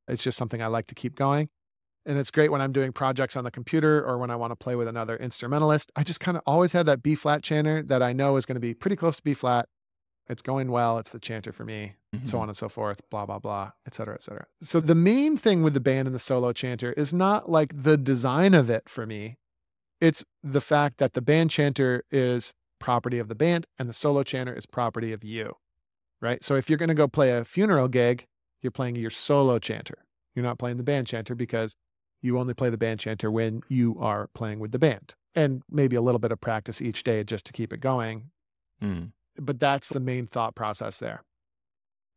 It's 0.09 0.23
just 0.23 0.37
something 0.37 0.63
I 0.63 0.67
like 0.67 0.89
to 0.89 0.95
keep 0.95 1.15
going. 1.15 1.49
And 2.07 2.19
it's 2.19 2.31
great 2.31 2.51
when 2.51 2.61
I'm 2.61 2.73
doing 2.73 2.93
projects 2.93 3.37
on 3.37 3.45
the 3.45 3.51
computer 3.51 4.05
or 4.05 4.19
when 4.19 4.31
I 4.31 4.37
want 4.37 4.53
to 4.53 4.57
play 4.57 4.75
with 4.75 4.89
another 4.89 5.17
instrumentalist. 5.17 5.93
I 5.97 6.03
just 6.03 6.19
kind 6.19 6.37
of 6.37 6.43
always 6.47 6.73
have 6.73 6.87
that 6.87 7.03
B 7.03 7.15
flat 7.15 7.43
chanter 7.43 7.83
that 7.85 8.03
I 8.03 8.13
know 8.13 8.37
is 8.37 8.47
going 8.47 8.57
to 8.57 8.61
be 8.61 8.75
pretty 8.75 8.97
close 8.97 9.17
to 9.17 9.23
B 9.23 9.35
flat. 9.35 9.69
It's 10.31 10.43
going 10.43 10.71
well. 10.71 10.99
It's 10.99 11.11
the 11.11 11.19
chanter 11.19 11.53
for 11.53 11.65
me 11.65 11.97
so 12.23 12.37
Mhm. 12.39 12.41
on 12.43 12.49
and 12.49 12.57
so 12.57 12.69
forth, 12.69 13.01
blah, 13.11 13.25
blah, 13.27 13.39
blah, 13.39 13.73
et 13.87 13.95
cetera, 13.95 14.15
et 14.15 14.23
cetera. 14.23 14.47
So 14.63 14.81
the 14.81 14.95
main 14.95 15.37
thing 15.37 15.63
with 15.63 15.75
the 15.75 15.81
band 15.81 16.07
and 16.09 16.15
the 16.15 16.19
solo 16.21 16.53
chanter 16.53 16.93
is 16.93 17.13
not 17.15 17.49
like 17.51 17.83
the 17.83 17.97
design 17.97 18.53
of 18.55 18.69
it 18.71 18.89
for 18.89 19.07
me. 19.07 19.39
It's 20.01 20.25
the 20.43 20.61
fact 20.61 20.99
that 20.99 21.13
the 21.15 21.21
band 21.23 21.51
chanter 21.51 22.05
is 22.11 22.53
property 22.79 23.19
of 23.19 23.29
the 23.29 23.35
band 23.35 23.67
and 23.79 23.89
the 23.89 23.93
solo 23.95 24.23
chanter 24.23 24.55
is 24.55 24.67
property 24.67 25.13
of 25.13 25.23
you, 25.23 25.57
right? 26.21 26.43
So 26.43 26.57
if 26.57 26.69
you're 26.69 26.79
going 26.79 26.89
to 26.89 26.95
go 26.95 27.07
play 27.09 27.31
a 27.31 27.45
funeral 27.45 27.89
gig, 27.89 28.27
you're 28.63 28.71
playing 28.71 28.97
your 28.97 29.11
solo 29.11 29.59
chanter. 29.59 30.07
You're 30.35 30.45
not 30.45 30.59
playing 30.59 30.77
the 30.79 30.83
band 30.83 31.07
chanter 31.07 31.35
because 31.35 31.75
you 32.23 32.39
only 32.39 32.55
play 32.55 32.71
the 32.71 32.79
band 32.79 33.01
chanter 33.01 33.31
when 33.31 33.63
you 33.69 33.97
are 33.99 34.29
playing 34.35 34.59
with 34.59 34.73
the 34.73 34.79
band 34.79 35.15
and 35.35 35.63
maybe 35.71 35.97
a 35.97 36.03
little 36.03 36.19
bit 36.19 36.33
of 36.33 36.41
practice 36.41 36.81
each 36.83 37.03
day 37.05 37.23
just 37.25 37.45
to 37.47 37.53
keep 37.53 37.73
it 37.73 37.81
going 37.81 38.31
Mm. 38.83 39.13
But 39.37 39.59
that's 39.61 39.89
the 39.89 40.01
main 40.01 40.27
thought 40.27 40.55
process 40.55 40.99
there. 40.99 41.23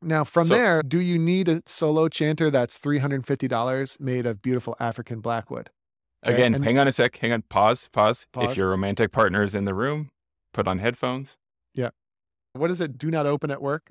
Now, 0.01 0.23
from 0.25 0.47
So- 0.49 0.53
there, 0.55 0.83
do 0.83 0.99
you 0.99 1.17
need 1.17 1.47
a 1.47 1.61
solo 1.65 2.09
chanter 2.09 2.51
that's 2.51 2.77
$350 2.77 3.99
made 3.99 4.25
of 4.25 4.41
beautiful 4.41 4.75
African 4.79 5.21
blackwood? 5.21 5.69
Okay, 6.25 6.33
Again, 6.35 6.55
and- 6.55 6.63
hang 6.65 6.77
on 6.77 6.87
a 6.87 6.91
sec. 6.91 7.15
Hang 7.17 7.31
on. 7.31 7.41
Pause. 7.43 7.89
Pause. 7.91 8.27
Pause. 8.31 8.51
If 8.51 8.57
your 8.57 8.69
romantic 8.69 9.11
partner 9.11 9.43
is 9.43 9.55
in 9.55 9.65
the 9.65 9.73
room, 9.73 10.09
put 10.53 10.67
on 10.67 10.79
headphones. 10.79 11.37
Yeah. 11.73 11.89
What 12.53 12.69
is 12.71 12.79
it? 12.81 12.97
Do 12.97 13.09
not 13.11 13.25
open 13.25 13.49
at 13.51 13.61
work 13.61 13.89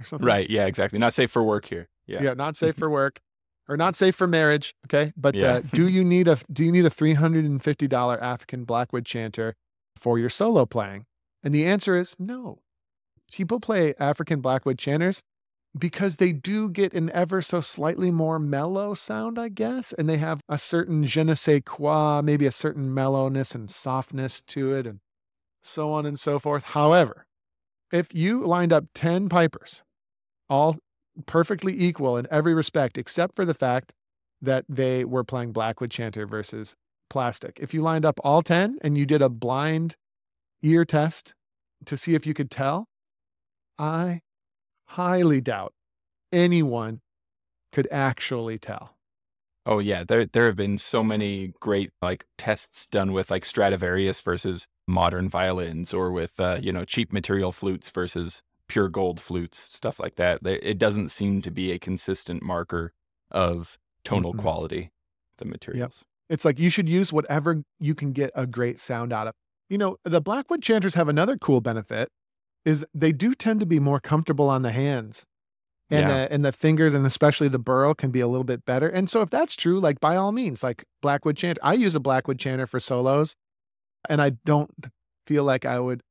or 0.00 0.04
something? 0.04 0.26
Right. 0.26 0.48
Yeah, 0.48 0.66
exactly. 0.66 0.98
Not 0.98 1.12
safe 1.12 1.30
for 1.30 1.42
work 1.42 1.66
here. 1.66 1.88
Yeah. 2.06 2.22
Yeah, 2.22 2.34
not 2.34 2.56
safe 2.56 2.76
for 2.78 2.88
work 2.90 3.20
or 3.68 3.76
not 3.76 3.96
safe 3.96 4.14
for 4.14 4.26
marriage. 4.26 4.74
Okay. 4.86 5.12
But 5.16 5.34
Yeah. 5.34 5.46
uh, 5.54 5.60
do 5.60 5.88
you 5.88 6.04
need 6.04 6.28
a 6.28 6.38
do 6.52 6.64
you 6.64 6.72
need 6.72 6.84
a 6.86 6.90
$350 6.90 8.18
African 8.20 8.64
blackwood 8.64 9.04
chanter 9.06 9.54
for 9.96 10.18
your 10.18 10.28
solo 10.30 10.64
playing? 10.66 11.06
And 11.42 11.54
the 11.54 11.66
answer 11.66 11.96
is 11.96 12.16
no. 12.18 12.60
People 13.32 13.60
play 13.60 13.94
African 13.98 14.40
blackwood 14.40 14.78
chanters 14.78 15.22
because 15.76 16.16
they 16.16 16.32
do 16.32 16.68
get 16.68 16.94
an 16.94 17.10
ever 17.10 17.42
so 17.42 17.60
slightly 17.60 18.10
more 18.10 18.38
mellow 18.38 18.94
sound, 18.94 19.38
I 19.38 19.48
guess. 19.48 19.92
And 19.92 20.08
they 20.08 20.18
have 20.18 20.40
a 20.48 20.58
certain 20.58 21.04
je 21.04 21.24
ne 21.24 21.34
sais 21.34 21.62
quoi, 21.64 22.22
maybe 22.22 22.46
a 22.46 22.52
certain 22.52 22.94
mellowness 22.94 23.54
and 23.54 23.70
softness 23.70 24.40
to 24.48 24.72
it, 24.72 24.86
and 24.86 25.00
so 25.62 25.92
on 25.92 26.06
and 26.06 26.18
so 26.18 26.38
forth. 26.38 26.64
However, 26.64 27.26
if 27.92 28.14
you 28.14 28.44
lined 28.44 28.72
up 28.72 28.84
10 28.94 29.28
pipers, 29.28 29.82
all 30.48 30.76
perfectly 31.26 31.80
equal 31.80 32.16
in 32.16 32.26
every 32.30 32.54
respect, 32.54 32.98
except 32.98 33.34
for 33.34 33.44
the 33.44 33.54
fact 33.54 33.92
that 34.40 34.64
they 34.68 35.04
were 35.04 35.24
playing 35.24 35.52
Blackwood 35.52 35.90
Chanter 35.90 36.26
versus 36.26 36.76
Plastic. 37.10 37.58
If 37.60 37.72
you 37.72 37.82
lined 37.82 38.04
up 38.04 38.18
all 38.24 38.42
10 38.42 38.78
and 38.82 38.98
you 38.98 39.06
did 39.06 39.22
a 39.22 39.28
blind 39.28 39.96
ear 40.62 40.84
test 40.84 41.34
to 41.86 41.96
see 41.96 42.14
if 42.14 42.26
you 42.26 42.34
could 42.34 42.50
tell, 42.50 42.88
I 43.78 44.20
highly 44.86 45.40
doubt 45.40 45.72
anyone 46.32 47.00
could 47.72 47.88
actually 47.90 48.58
tell. 48.58 48.96
Oh 49.66 49.78
yeah, 49.78 50.04
there 50.04 50.26
there 50.26 50.46
have 50.46 50.56
been 50.56 50.76
so 50.78 51.02
many 51.02 51.54
great 51.58 51.90
like 52.02 52.26
tests 52.36 52.86
done 52.86 53.12
with 53.12 53.30
like 53.30 53.44
Stradivarius 53.44 54.20
versus 54.20 54.66
modern 54.86 55.28
violins, 55.28 55.94
or 55.94 56.12
with 56.12 56.38
uh, 56.38 56.58
you 56.60 56.72
know 56.72 56.84
cheap 56.84 57.12
material 57.12 57.50
flutes 57.50 57.88
versus 57.90 58.42
pure 58.68 58.88
gold 58.88 59.20
flutes, 59.20 59.58
stuff 59.58 59.98
like 59.98 60.16
that. 60.16 60.40
It 60.44 60.78
doesn't 60.78 61.10
seem 61.10 61.40
to 61.42 61.50
be 61.50 61.72
a 61.72 61.78
consistent 61.78 62.42
marker 62.42 62.92
of 63.30 63.78
tonal 64.04 64.34
Mm-mm. 64.34 64.38
quality. 64.38 64.90
The 65.38 65.46
materials. 65.46 66.04
It's 66.28 66.44
like 66.44 66.58
you 66.60 66.70
should 66.70 66.88
use 66.88 67.12
whatever 67.12 67.62
you 67.80 67.94
can 67.94 68.12
get 68.12 68.30
a 68.34 68.46
great 68.46 68.78
sound 68.78 69.12
out 69.12 69.26
of. 69.26 69.34
You 69.68 69.78
know, 69.78 69.96
the 70.04 70.20
Blackwood 70.20 70.62
chanters 70.62 70.94
have 70.94 71.08
another 71.08 71.36
cool 71.36 71.60
benefit 71.60 72.08
is 72.64 72.84
they 72.94 73.12
do 73.12 73.34
tend 73.34 73.60
to 73.60 73.66
be 73.66 73.78
more 73.78 74.00
comfortable 74.00 74.48
on 74.48 74.62
the 74.62 74.72
hands. 74.72 75.26
And 75.90 76.08
Yeah. 76.08 76.08
the 76.08 76.32
and 76.32 76.44
the 76.44 76.52
fingers 76.52 76.94
and 76.94 77.04
especially 77.06 77.48
the 77.48 77.58
birl 77.58 77.94
can 77.94 78.10
be 78.10 78.20
a 78.20 78.26
little 78.26 78.44
bit 78.44 78.64
better. 78.64 78.88
And 78.88 79.10
so 79.10 79.20
if 79.20 79.28
that's 79.30 79.54
true, 79.54 79.78
like 79.78 80.00
by 80.00 80.16
all 80.16 80.32
means, 80.32 80.62
like 80.62 80.84
Blackwood 81.02 81.36
chanter. 81.36 81.60
I 81.62 81.74
use 81.74 81.94
a 81.94 82.00
Blackwood 82.00 82.38
chanter 82.38 82.66
for 82.66 82.80
solos 82.80 83.36
and 84.08 84.22
I 84.22 84.30
don't 84.44 84.70
feel 85.26 85.44
like 85.44 85.64
I 85.66 85.78
would 85.80 86.02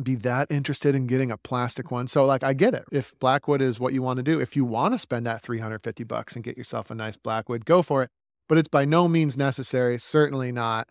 be 0.00 0.14
that 0.14 0.50
interested 0.50 0.94
in 0.94 1.06
getting 1.06 1.30
a 1.30 1.36
plastic 1.36 1.90
one. 1.90 2.06
So 2.06 2.24
like 2.24 2.42
I 2.44 2.52
get 2.54 2.72
it. 2.72 2.84
If 2.92 3.12
Blackwood 3.18 3.60
is 3.60 3.78
what 3.80 3.92
you 3.92 4.00
want 4.00 4.18
to 4.18 4.22
do, 4.22 4.40
if 4.40 4.54
you 4.56 4.64
want 4.64 4.94
to 4.94 4.98
spend 4.98 5.26
that 5.26 5.42
350 5.42 6.04
bucks 6.04 6.34
and 6.34 6.44
get 6.44 6.56
yourself 6.56 6.90
a 6.90 6.94
nice 6.94 7.16
Blackwood, 7.16 7.64
go 7.64 7.82
for 7.82 8.02
it. 8.04 8.10
But 8.48 8.58
it's 8.58 8.68
by 8.68 8.84
no 8.84 9.08
means 9.08 9.36
necessary, 9.36 9.98
certainly 9.98 10.52
not. 10.52 10.88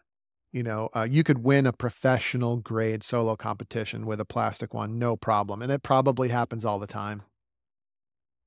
You 0.51 0.63
know, 0.63 0.89
uh, 0.93 1.07
you 1.09 1.23
could 1.23 1.43
win 1.43 1.65
a 1.65 1.71
professional 1.73 2.57
grade 2.57 3.03
solo 3.03 3.35
competition 3.37 4.05
with 4.05 4.19
a 4.19 4.25
plastic 4.25 4.73
one, 4.73 4.99
no 4.99 5.15
problem. 5.15 5.61
And 5.61 5.71
it 5.71 5.81
probably 5.81 6.29
happens 6.29 6.65
all 6.65 6.77
the 6.79 6.87
time. 6.87 7.23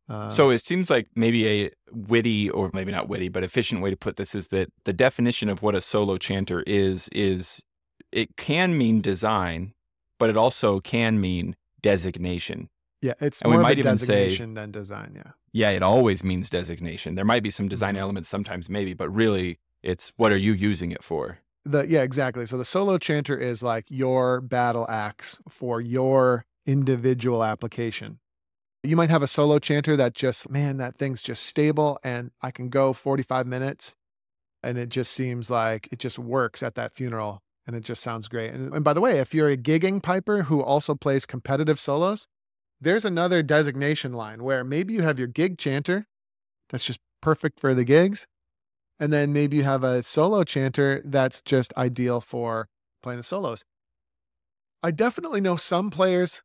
Uh, 0.08 0.30
So 0.30 0.50
it 0.50 0.62
seems 0.64 0.90
like 0.90 1.08
maybe 1.14 1.48
a 1.48 1.70
witty, 1.90 2.50
or 2.50 2.70
maybe 2.74 2.92
not 2.92 3.08
witty, 3.08 3.30
but 3.30 3.42
efficient 3.42 3.80
way 3.80 3.88
to 3.90 3.96
put 3.96 4.16
this 4.16 4.34
is 4.34 4.48
that 4.48 4.70
the 4.84 4.92
definition 4.92 5.48
of 5.48 5.62
what 5.62 5.74
a 5.74 5.80
solo 5.80 6.18
chanter 6.18 6.62
is 6.66 7.08
is 7.12 7.62
it 8.12 8.36
can 8.36 8.76
mean 8.76 9.00
design, 9.00 9.72
but 10.18 10.28
it 10.28 10.36
also 10.36 10.80
can 10.80 11.20
mean 11.20 11.56
designation. 11.80 12.68
yeah, 13.00 13.14
it's 13.20 13.40
and 13.42 13.50
we 13.50 13.54
more 13.56 13.60
of 13.60 13.64
might 13.64 13.76
a 13.76 13.80
even 13.80 13.98
say- 13.98 14.06
designation 14.06 14.54
than 14.54 14.70
design. 14.70 15.12
Yeah. 15.16 15.32
Yeah, 15.52 15.70
it 15.70 15.82
always 15.82 16.22
means 16.24 16.50
designation. 16.50 17.14
There 17.14 17.24
might 17.24 17.42
be 17.42 17.50
some 17.50 17.68
design 17.68 17.94
Mhm. 17.94 17.98
elements 18.00 18.28
sometimes, 18.28 18.68
maybe, 18.68 18.92
but 18.94 19.08
really, 19.08 19.58
it's 19.82 20.12
what 20.16 20.32
are 20.32 20.36
you 20.38 20.52
using 20.52 20.90
it 20.90 21.02
for? 21.04 21.38
The 21.64 21.86
yeah, 21.88 22.02
exactly. 22.02 22.46
So 22.46 22.58
the 22.58 22.64
solo 22.64 22.98
chanter 22.98 23.38
is 23.38 23.62
like 23.62 23.86
your 23.88 24.40
battle 24.40 24.86
axe 24.88 25.40
for 25.48 25.80
your 25.80 26.44
individual 26.66 27.42
application. 27.42 28.18
You 28.82 28.96
might 28.96 29.10
have 29.10 29.22
a 29.22 29.26
solo 29.26 29.58
chanter 29.58 29.96
that 29.96 30.14
just, 30.14 30.50
man, 30.50 30.76
that 30.76 30.98
thing's 30.98 31.22
just 31.22 31.44
stable 31.44 31.98
and 32.04 32.32
I 32.42 32.50
can 32.50 32.68
go 32.68 32.92
45 32.92 33.46
minutes 33.46 33.96
and 34.62 34.76
it 34.76 34.90
just 34.90 35.12
seems 35.12 35.48
like 35.48 35.88
it 35.90 35.98
just 35.98 36.18
works 36.18 36.62
at 36.62 36.74
that 36.74 36.94
funeral 36.94 37.42
and 37.66 37.74
it 37.74 37.82
just 37.82 38.02
sounds 38.02 38.28
great. 38.28 38.52
And, 38.52 38.72
and 38.74 38.84
by 38.84 38.92
the 38.92 39.00
way, 39.00 39.18
if 39.18 39.32
you're 39.32 39.48
a 39.48 39.56
gigging 39.56 40.02
piper 40.02 40.44
who 40.44 40.62
also 40.62 40.94
plays 40.94 41.24
competitive 41.24 41.80
solos, 41.80 42.28
there's 42.80 43.06
another 43.06 43.42
designation 43.42 44.12
line 44.12 44.42
where 44.42 44.64
maybe 44.64 44.92
you 44.92 45.02
have 45.02 45.18
your 45.18 45.28
gig 45.28 45.56
chanter 45.56 46.06
that's 46.68 46.84
just 46.84 47.00
perfect 47.22 47.58
for 47.58 47.72
the 47.72 47.84
gigs. 47.84 48.26
And 48.98 49.12
then 49.12 49.32
maybe 49.32 49.58
you 49.58 49.64
have 49.64 49.84
a 49.84 50.02
solo 50.02 50.44
chanter 50.44 51.02
that's 51.04 51.42
just 51.42 51.74
ideal 51.76 52.20
for 52.20 52.68
playing 53.02 53.18
the 53.18 53.24
solos. 53.24 53.64
I 54.82 54.90
definitely 54.90 55.40
know 55.40 55.56
some 55.56 55.90
players, 55.90 56.42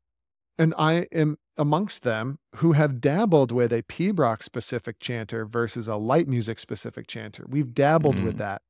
and 0.58 0.74
I 0.78 1.08
am 1.12 1.38
amongst 1.58 2.04
them, 2.04 2.40
who 2.56 2.72
have 2.72 3.02
dabbled 3.02 3.52
with 3.52 3.74
a 3.74 3.84
pibroch 3.84 4.42
specific 4.42 5.00
chanter 5.00 5.46
versus 5.46 5.90
a 5.90 5.98
light 5.98 6.28
music 6.28 6.58
specific 6.58 7.06
chanter. 7.06 7.46
We've 7.50 7.74
dabbled 7.74 8.16
mm-hmm. 8.16 8.26
with 8.26 8.38
that. 8.38 8.62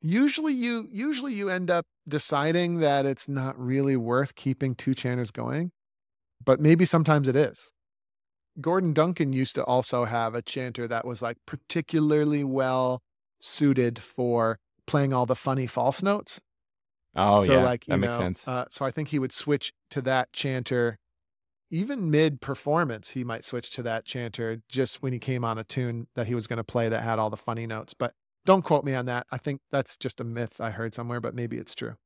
Usually 0.00 0.54
you 0.54 0.88
usually 0.90 1.34
you 1.34 1.50
end 1.50 1.70
up 1.70 1.84
deciding 2.08 2.78
that 2.80 3.04
it's 3.04 3.28
not 3.28 3.58
really 3.58 3.96
worth 3.96 4.34
keeping 4.34 4.74
two 4.74 4.94
chanters 4.94 5.30
going, 5.30 5.72
but 6.42 6.58
maybe 6.58 6.84
sometimes 6.86 7.28
it 7.28 7.36
is. 7.36 7.70
Gordon 8.60 8.92
Duncan 8.92 9.32
used 9.32 9.54
to 9.56 9.64
also 9.64 10.06
have 10.06 10.34
a 10.34 10.42
chanter 10.42 10.88
that 10.88 11.06
was 11.06 11.20
like 11.20 11.36
particularly 11.46 12.44
well 12.44 13.02
suited 13.40 13.98
for 13.98 14.58
playing 14.86 15.12
all 15.12 15.26
the 15.26 15.36
funny 15.36 15.66
false 15.66 16.02
notes. 16.02 16.40
Oh, 17.14 17.42
so 17.42 17.54
yeah. 17.54 17.64
Like, 17.64 17.84
that 17.86 17.96
know, 17.96 17.98
makes 17.98 18.16
sense. 18.16 18.46
Uh, 18.46 18.66
so 18.70 18.84
I 18.84 18.90
think 18.90 19.08
he 19.08 19.18
would 19.18 19.32
switch 19.32 19.72
to 19.90 20.00
that 20.02 20.32
chanter. 20.32 20.98
Even 21.70 22.10
mid 22.10 22.40
performance, 22.40 23.10
he 23.10 23.24
might 23.24 23.44
switch 23.44 23.70
to 23.72 23.82
that 23.82 24.04
chanter 24.04 24.62
just 24.68 25.02
when 25.02 25.12
he 25.12 25.18
came 25.18 25.44
on 25.44 25.58
a 25.58 25.64
tune 25.64 26.06
that 26.14 26.26
he 26.26 26.34
was 26.34 26.46
going 26.46 26.56
to 26.58 26.64
play 26.64 26.88
that 26.88 27.02
had 27.02 27.18
all 27.18 27.30
the 27.30 27.36
funny 27.36 27.66
notes. 27.66 27.92
But 27.92 28.14
don't 28.46 28.62
quote 28.62 28.84
me 28.84 28.94
on 28.94 29.06
that. 29.06 29.26
I 29.30 29.36
think 29.36 29.60
that's 29.70 29.96
just 29.96 30.20
a 30.20 30.24
myth 30.24 30.60
I 30.60 30.70
heard 30.70 30.94
somewhere, 30.94 31.20
but 31.20 31.34
maybe 31.34 31.58
it's 31.58 31.74
true. 31.74 31.96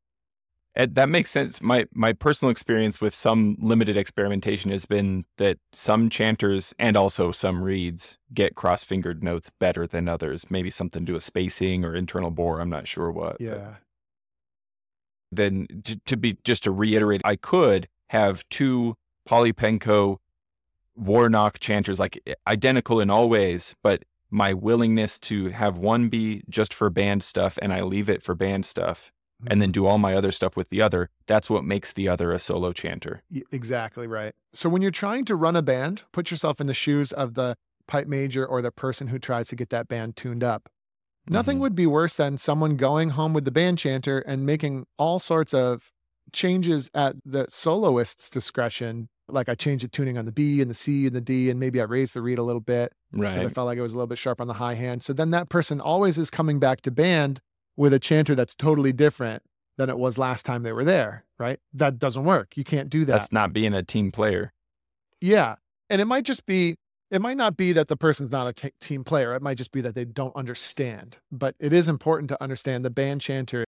That 0.75 1.11
makes 1.11 1.31
sense. 1.31 1.61
My 1.61 1.87
my 1.93 2.15
personal 2.15 2.51
experience 2.51 2.99
with 2.99 3.15
some 3.15 3.57
limited 3.61 3.99
experimentation 3.99 4.71
has 4.71 4.87
been 4.87 5.27
that 5.37 5.59
some 5.75 6.09
chanters 6.09 6.75
and 6.79 6.97
also 6.97 7.31
some 7.31 7.63
reeds 7.63 8.17
get 8.33 8.55
cross 8.55 8.83
fingered 8.83 9.23
notes 9.23 9.51
better 9.61 9.87
than 9.87 10.09
others. 10.09 10.51
Maybe 10.51 10.71
something 10.71 11.03
to 11.03 11.07
do 11.07 11.13
with 11.13 11.23
spacing 11.23 11.85
or 11.85 11.95
internal 11.95 12.31
bore. 12.31 12.61
I'm 12.61 12.71
not 12.71 12.89
sure 12.89 13.11
what. 13.11 13.39
Yeah. 13.39 13.77
Then 15.31 15.67
to, 15.85 16.01
to 16.07 16.17
be 16.17 16.39
just 16.43 16.65
to 16.65 16.71
reiterate, 16.71 17.21
I 17.23 17.37
could 17.37 17.89
have 18.09 18.49
two 18.49 18.95
Polypenco 19.29 20.19
Warnock 20.97 21.59
chanters 21.59 21.99
like 22.01 22.19
identical 22.47 22.99
in 22.99 23.11
all 23.11 23.29
ways, 23.29 23.75
but 23.83 24.05
my 24.31 24.55
willingness 24.55 25.19
to 25.19 25.51
have 25.51 25.77
one 25.77 26.09
be 26.09 26.43
just 26.49 26.73
for 26.73 26.89
band 26.89 27.23
stuff 27.23 27.59
and 27.61 27.75
I 27.75 27.83
leave 27.83 28.09
it 28.09 28.23
for 28.23 28.35
band 28.35 28.65
stuff 28.65 29.13
and 29.47 29.61
then 29.61 29.71
do 29.71 29.87
all 29.87 29.99
my 29.99 30.15
other 30.15 30.33
stuff 30.33 30.57
with 30.57 30.69
the 30.71 30.81
other, 30.81 31.11
that's 31.27 31.51
what 31.51 31.65
makes 31.65 31.93
the 31.93 32.09
other 32.09 32.33
a 32.33 32.39
solo 32.39 32.73
chanter. 32.73 33.23
Exactly 33.51 34.07
right. 34.07 34.35
So 34.53 34.69
when 34.69 34.83
you're 34.83 34.91
trying 34.91 35.25
to 35.27 35.37
run 35.37 35.57
a 35.57 35.63
band, 35.63 36.03
put 36.13 36.31
yourself 36.31 36.61
in 36.61 36.67
the 36.67 36.75
shoes 36.75 37.13
of 37.13 37.35
the 37.35 37.57
pipe 37.87 38.07
major 38.07 38.47
or 38.47 38.63
the 38.63 38.71
person 38.71 39.09
who 39.09 39.19
tries 39.19 39.49
to 39.49 39.57
get 39.57 39.71
that 39.71 39.89
band 39.89 40.17
tuned 40.17 40.45
up. 40.45 40.69
Nothing 41.29 41.57
mm-hmm. 41.57 41.63
would 41.63 41.75
be 41.75 41.87
worse 41.87 42.17
than 42.17 42.39
someone 42.39 42.77
going 42.77 43.11
home 43.11 43.33
with 43.33 43.45
the 43.45 43.51
band 43.51 43.79
chanter 43.79 44.19
and 44.21 44.45
making 44.45 44.87
all 44.99 45.19
sorts 45.19 45.55
of 45.55 45.93
changes 46.33 46.91
at 46.95 47.17
the 47.25 47.47
soloist's 47.49 48.29
discretion. 48.29 49.09
Like 49.29 49.49
I 49.49 49.55
changed 49.55 49.85
the 49.85 49.89
tuning 49.89 50.19
on 50.19 50.25
the 50.25 50.33
B 50.33 50.61
and 50.61 50.69
the 50.71 50.75
C 50.75 51.07
and 51.07 51.15
the 51.15 51.21
D, 51.21 51.49
and 51.49 51.61
maybe 51.61 51.81
I 51.81 51.85
raised 51.85 52.15
the 52.15 52.23
reed 52.23 52.39
a 52.39 52.43
little 52.43 52.61
bit. 52.61 52.93
Right. 53.13 53.39
I 53.39 53.49
felt 53.49 53.67
like 53.67 53.79
it 53.79 53.83
was 53.83 53.93
a 53.93 53.97
little 53.97 54.09
bit 54.09 54.19
sharp 54.19 54.41
on 54.41 54.49
the 54.49 54.55
high 54.55 54.75
hand. 54.75 55.05
So 55.05 55.13
then 55.13 55.31
that 55.31 55.49
person 55.49 55.81
always 55.81 56.19
is 56.19 56.29
coming 56.29 56.59
back 56.59 56.81
to 56.83 56.91
band 56.91 57.41
with 57.77 57.93
a 57.93 57.99
chanter 57.99 58.35
that's 58.35 58.55
totally 58.55 58.93
different 58.93 59.43
than 59.79 59.89
it 59.89 59.99
was 59.99 60.19
last 60.19 60.45
time 60.45 60.63
they 60.63 60.73
were 60.73 60.85
there, 60.85 61.25
right? 61.39 61.59
That 61.73 61.99
doesn't 61.99 62.25
work. 62.25 62.57
You 62.57 62.65
can't 62.65 62.91
do 62.91 63.05
that. 63.07 63.13
That's 63.13 63.33
not 63.33 63.53
being 63.53 63.75
a 63.75 63.83
team 63.83 64.13
player. 64.13 64.53
Yeah. 65.21 65.57
And 65.89 66.01
it 66.01 66.05
might 66.05 66.25
just 66.25 66.47
be, 66.47 66.77
it 67.11 67.21
might 67.21 67.37
not 67.37 67.57
be 67.57 67.73
that 67.73 67.89
the 67.89 67.97
person's 67.97 68.31
not 68.31 68.47
a 68.47 68.53
t- 68.53 68.73
team 68.81 69.05
player. 69.05 69.35
It 69.35 69.43
might 69.43 69.57
just 69.57 69.73
be 69.73 69.81
that 69.81 69.95
they 69.95 70.05
don't 70.05 70.35
understand. 70.37 71.19
But 71.31 71.55
it 71.59 71.73
is 71.73 71.89
important 71.89 72.29
to 72.31 72.43
understand 72.43 72.85
the 72.85 72.91
band 72.91 73.21
chanter. 73.21 73.65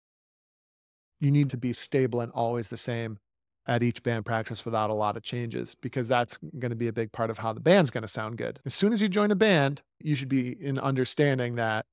You 1.19 1.31
need 1.31 1.49
to 1.49 1.57
be 1.57 1.73
stable 1.73 2.21
and 2.21 2.31
always 2.31 2.69
the 2.69 2.77
same 2.77 3.19
at 3.67 3.83
each 3.83 4.01
band 4.01 4.25
practice 4.25 4.65
without 4.65 4.89
a 4.89 4.93
lot 4.93 5.15
of 5.15 5.21
changes 5.21 5.75
because 5.79 6.07
that's 6.07 6.39
going 6.57 6.71
to 6.71 6.75
be 6.75 6.87
a 6.87 6.93
big 6.93 7.11
part 7.11 7.29
of 7.29 7.37
how 7.37 7.53
the 7.53 7.59
band's 7.59 7.91
going 7.91 8.01
to 8.01 8.07
sound 8.07 8.37
good. 8.37 8.59
As 8.65 8.73
soon 8.73 8.93
as 8.93 9.01
you 9.01 9.09
join 9.09 9.31
a 9.31 9.35
band, 9.35 9.83
you 9.99 10.15
should 10.15 10.29
be 10.29 10.51
in 10.59 10.79
understanding 10.79 11.55
that 11.55 11.85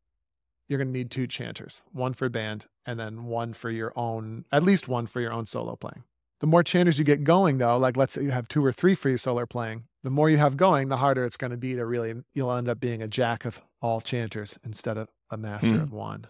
you're 0.69 0.79
going 0.79 0.93
to 0.93 0.99
need 0.99 1.11
two 1.11 1.27
chanters, 1.27 1.83
one 1.93 2.15
for 2.15 2.29
band 2.29 2.67
and 2.85 2.99
then 2.99 3.25
one 3.25 3.53
for 3.53 3.71
your 3.71 3.93
own, 3.97 4.45
at 4.53 4.63
least 4.63 4.89
one 4.89 5.07
for 5.07 5.21
your 5.21 5.33
own 5.33 5.47
solo 5.47 5.77
playing. 5.77 6.05
The 6.41 6.47
more 6.47 6.63
chanters 6.63 6.99
you 6.99 7.05
get 7.05 7.25
going, 7.25 7.59
though, 7.59 7.79
like 7.79 7.97
let's 7.97 8.15
say 8.15 8.23
you 8.23 8.31
have 8.31 8.49
two 8.49 8.65
or 8.65 8.73
three 8.73 8.95
for 8.95 9.09
your 9.09 9.19
solo 9.19 9.47
playing, 9.47 9.85
the 10.03 10.11
more 10.11 10.29
you 10.29 10.37
have 10.37 10.57
going, 10.57 10.89
the 10.89 10.99
harder 10.99 11.25
it's 11.25 11.37
going 11.37 11.51
to 11.51 11.57
be 11.57 11.75
to 11.75 11.87
really, 11.87 12.15
you'll 12.35 12.53
end 12.53 12.69
up 12.69 12.79
being 12.79 13.03
a 13.03 13.09
jack 13.09 13.45
of 13.45 13.61
all 13.81 14.01
chanters 14.01 14.59
instead 14.65 14.99
of 14.99 15.09
a 15.31 15.37
master 15.37 15.69
mm. 15.69 15.83
of 15.83 15.93
one. 15.93 16.27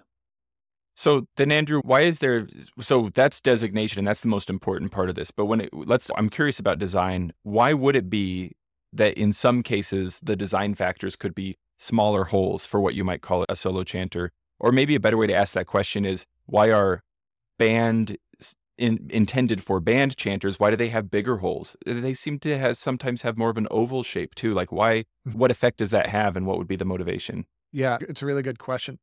So 0.94 1.26
then, 1.36 1.52
Andrew, 1.52 1.82
why 1.84 2.02
is 2.02 2.20
there? 2.20 2.48
So 2.80 3.10
that's 3.14 3.40
designation, 3.40 3.98
and 3.98 4.08
that's 4.08 4.22
the 4.22 4.28
most 4.28 4.48
important 4.48 4.92
part 4.92 5.10
of 5.10 5.14
this. 5.14 5.30
But 5.30 5.44
when 5.44 5.60
it, 5.60 5.70
let's, 5.72 6.08
I'm 6.16 6.30
curious 6.30 6.58
about 6.58 6.78
design. 6.78 7.34
Why 7.42 7.74
would 7.74 7.96
it 7.96 8.08
be 8.08 8.56
that 8.94 9.14
in 9.14 9.32
some 9.32 9.62
cases 9.62 10.20
the 10.22 10.36
design 10.36 10.74
factors 10.74 11.16
could 11.16 11.34
be 11.34 11.58
smaller 11.76 12.24
holes 12.24 12.66
for 12.66 12.80
what 12.80 12.94
you 12.94 13.04
might 13.04 13.22
call 13.22 13.44
a 13.48 13.56
solo 13.56 13.84
chanter. 13.84 14.32
Or 14.58 14.72
maybe 14.72 14.94
a 14.94 15.00
better 15.00 15.16
way 15.16 15.26
to 15.26 15.34
ask 15.34 15.54
that 15.54 15.66
question 15.66 16.04
is 16.04 16.24
why 16.46 16.70
are 16.70 17.02
band 17.58 18.16
in, 18.78 19.08
intended 19.10 19.62
for 19.62 19.80
band 19.80 20.16
chanters, 20.16 20.60
why 20.60 20.70
do 20.70 20.76
they 20.76 20.88
have 20.88 21.10
bigger 21.10 21.38
holes? 21.38 21.76
They 21.86 22.14
seem 22.14 22.38
to 22.40 22.58
have 22.58 22.76
sometimes 22.76 23.22
have 23.22 23.38
more 23.38 23.50
of 23.50 23.56
an 23.56 23.68
oval 23.70 24.02
shape 24.02 24.34
too. 24.34 24.52
Like 24.52 24.72
why 24.72 25.04
mm-hmm. 25.26 25.38
what 25.38 25.50
effect 25.50 25.78
does 25.78 25.90
that 25.90 26.08
have 26.08 26.36
and 26.36 26.46
what 26.46 26.58
would 26.58 26.68
be 26.68 26.76
the 26.76 26.84
motivation? 26.84 27.46
Yeah, 27.72 27.98
it's 28.00 28.22
a 28.22 28.26
really 28.26 28.42
good 28.42 28.58
question. 28.58 28.98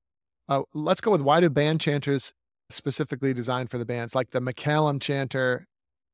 Uh, 0.49 0.63
let's 0.73 1.01
go 1.01 1.11
with 1.11 1.21
why 1.21 1.39
do 1.39 1.49
band 1.49 1.79
chanters 1.81 2.33
specifically 2.69 3.33
designed 3.33 3.69
for 3.69 3.77
the 3.77 3.85
bands, 3.85 4.15
like 4.15 4.31
the 4.31 4.41
McCallum 4.41 5.01
chanter 5.01 5.67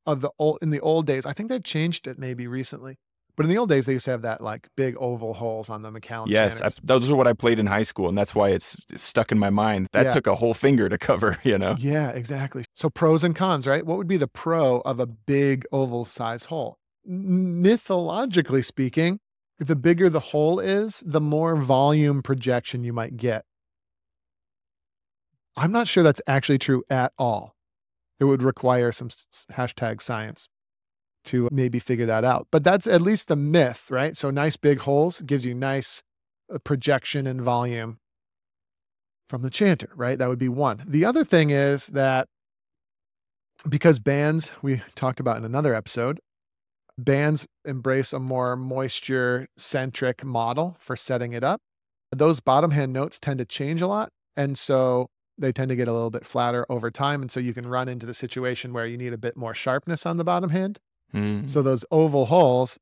of 0.05 0.21
the 0.21 0.31
old 0.39 0.59
in 0.61 0.69
the 0.69 0.79
old 0.79 1.05
days. 1.05 1.25
I 1.25 1.33
think 1.33 1.49
they've 1.49 1.63
changed 1.63 2.07
it 2.07 2.17
maybe 2.17 2.47
recently. 2.47 2.97
But 3.39 3.45
in 3.45 3.51
the 3.51 3.57
old 3.57 3.69
days, 3.69 3.85
they 3.85 3.93
used 3.93 4.03
to 4.03 4.11
have 4.11 4.23
that 4.23 4.41
like 4.41 4.67
big 4.75 4.97
oval 4.99 5.33
holes 5.33 5.69
on 5.69 5.81
the 5.81 5.89
McCallum. 5.93 6.27
Yes, 6.27 6.61
I, 6.61 6.71
those 6.83 7.09
are 7.09 7.15
what 7.15 7.25
I 7.25 7.31
played 7.31 7.57
in 7.57 7.67
high 7.67 7.83
school, 7.83 8.09
and 8.09 8.17
that's 8.17 8.35
why 8.35 8.49
it's, 8.49 8.75
it's 8.89 9.01
stuck 9.01 9.31
in 9.31 9.39
my 9.39 9.49
mind. 9.49 9.87
That 9.93 10.07
yeah. 10.07 10.11
took 10.11 10.27
a 10.27 10.35
whole 10.35 10.53
finger 10.53 10.89
to 10.89 10.97
cover, 11.07 11.37
you 11.43 11.57
know. 11.57 11.77
Yeah, 11.79 12.09
exactly. 12.09 12.65
So 12.75 12.89
pros 12.89 13.23
and 13.23 13.33
cons, 13.33 13.65
right? 13.65 13.85
What 13.85 13.97
would 13.97 14.09
be 14.09 14.17
the 14.17 14.27
pro 14.27 14.79
of 14.81 14.99
a 14.99 15.05
big 15.05 15.65
oval 15.71 16.03
size 16.03 16.43
hole? 16.43 16.79
Mythologically 17.05 18.61
speaking, 18.61 19.21
the 19.57 19.77
bigger 19.77 20.09
the 20.09 20.19
hole 20.19 20.59
is, 20.59 21.01
the 21.05 21.21
more 21.21 21.55
volume 21.55 22.21
projection 22.21 22.83
you 22.83 22.91
might 22.91 23.15
get. 23.15 23.45
I'm 25.55 25.71
not 25.71 25.87
sure 25.87 26.03
that's 26.03 26.21
actually 26.27 26.59
true 26.59 26.83
at 26.89 27.13
all. 27.17 27.55
It 28.19 28.25
would 28.25 28.43
require 28.43 28.91
some 28.91 29.07
hashtag 29.07 30.01
science 30.01 30.49
to 31.25 31.47
maybe 31.51 31.79
figure 31.79 32.05
that 32.05 32.23
out. 32.23 32.47
But 32.51 32.63
that's 32.63 32.87
at 32.87 33.01
least 33.01 33.27
the 33.27 33.35
myth, 33.35 33.89
right? 33.89 34.15
So 34.15 34.29
nice 34.29 34.55
big 34.55 34.81
holes 34.81 35.21
gives 35.21 35.45
you 35.45 35.53
nice 35.53 36.03
uh, 36.53 36.59
projection 36.59 37.27
and 37.27 37.41
volume 37.41 37.99
from 39.29 39.41
the 39.41 39.49
chanter, 39.49 39.89
right? 39.95 40.17
That 40.17 40.29
would 40.29 40.39
be 40.39 40.49
one. 40.49 40.83
The 40.87 41.05
other 41.05 41.23
thing 41.23 41.51
is 41.51 41.87
that 41.87 42.27
because 43.67 43.99
bands, 43.99 44.51
we 44.61 44.81
talked 44.95 45.19
about 45.19 45.37
in 45.37 45.45
another 45.45 45.75
episode, 45.75 46.19
bands 46.97 47.45
embrace 47.65 48.13
a 48.13 48.19
more 48.19 48.55
moisture 48.55 49.47
centric 49.57 50.23
model 50.23 50.77
for 50.79 50.95
setting 50.95 51.33
it 51.33 51.43
up. 51.43 51.61
Those 52.11 52.39
bottom 52.39 52.71
hand 52.71 52.93
notes 52.93 53.19
tend 53.19 53.39
to 53.39 53.45
change 53.45 53.81
a 53.81 53.87
lot. 53.87 54.09
And 54.35 54.57
so 54.57 55.07
they 55.37 55.51
tend 55.51 55.69
to 55.69 55.75
get 55.75 55.87
a 55.87 55.93
little 55.93 56.09
bit 56.09 56.25
flatter 56.25 56.65
over 56.69 56.89
time. 56.89 57.21
And 57.21 57.31
so 57.31 57.39
you 57.39 57.53
can 57.53 57.67
run 57.67 57.87
into 57.87 58.05
the 58.05 58.13
situation 58.13 58.73
where 58.73 58.85
you 58.85 58.97
need 58.97 59.13
a 59.13 59.17
bit 59.17 59.37
more 59.37 59.53
sharpness 59.53 60.05
on 60.05 60.17
the 60.17 60.23
bottom 60.23 60.49
hand. 60.49 60.79
Mm. 61.13 61.49
So 61.49 61.61
those 61.61 61.85
oval 61.91 62.25
holes 62.25 62.79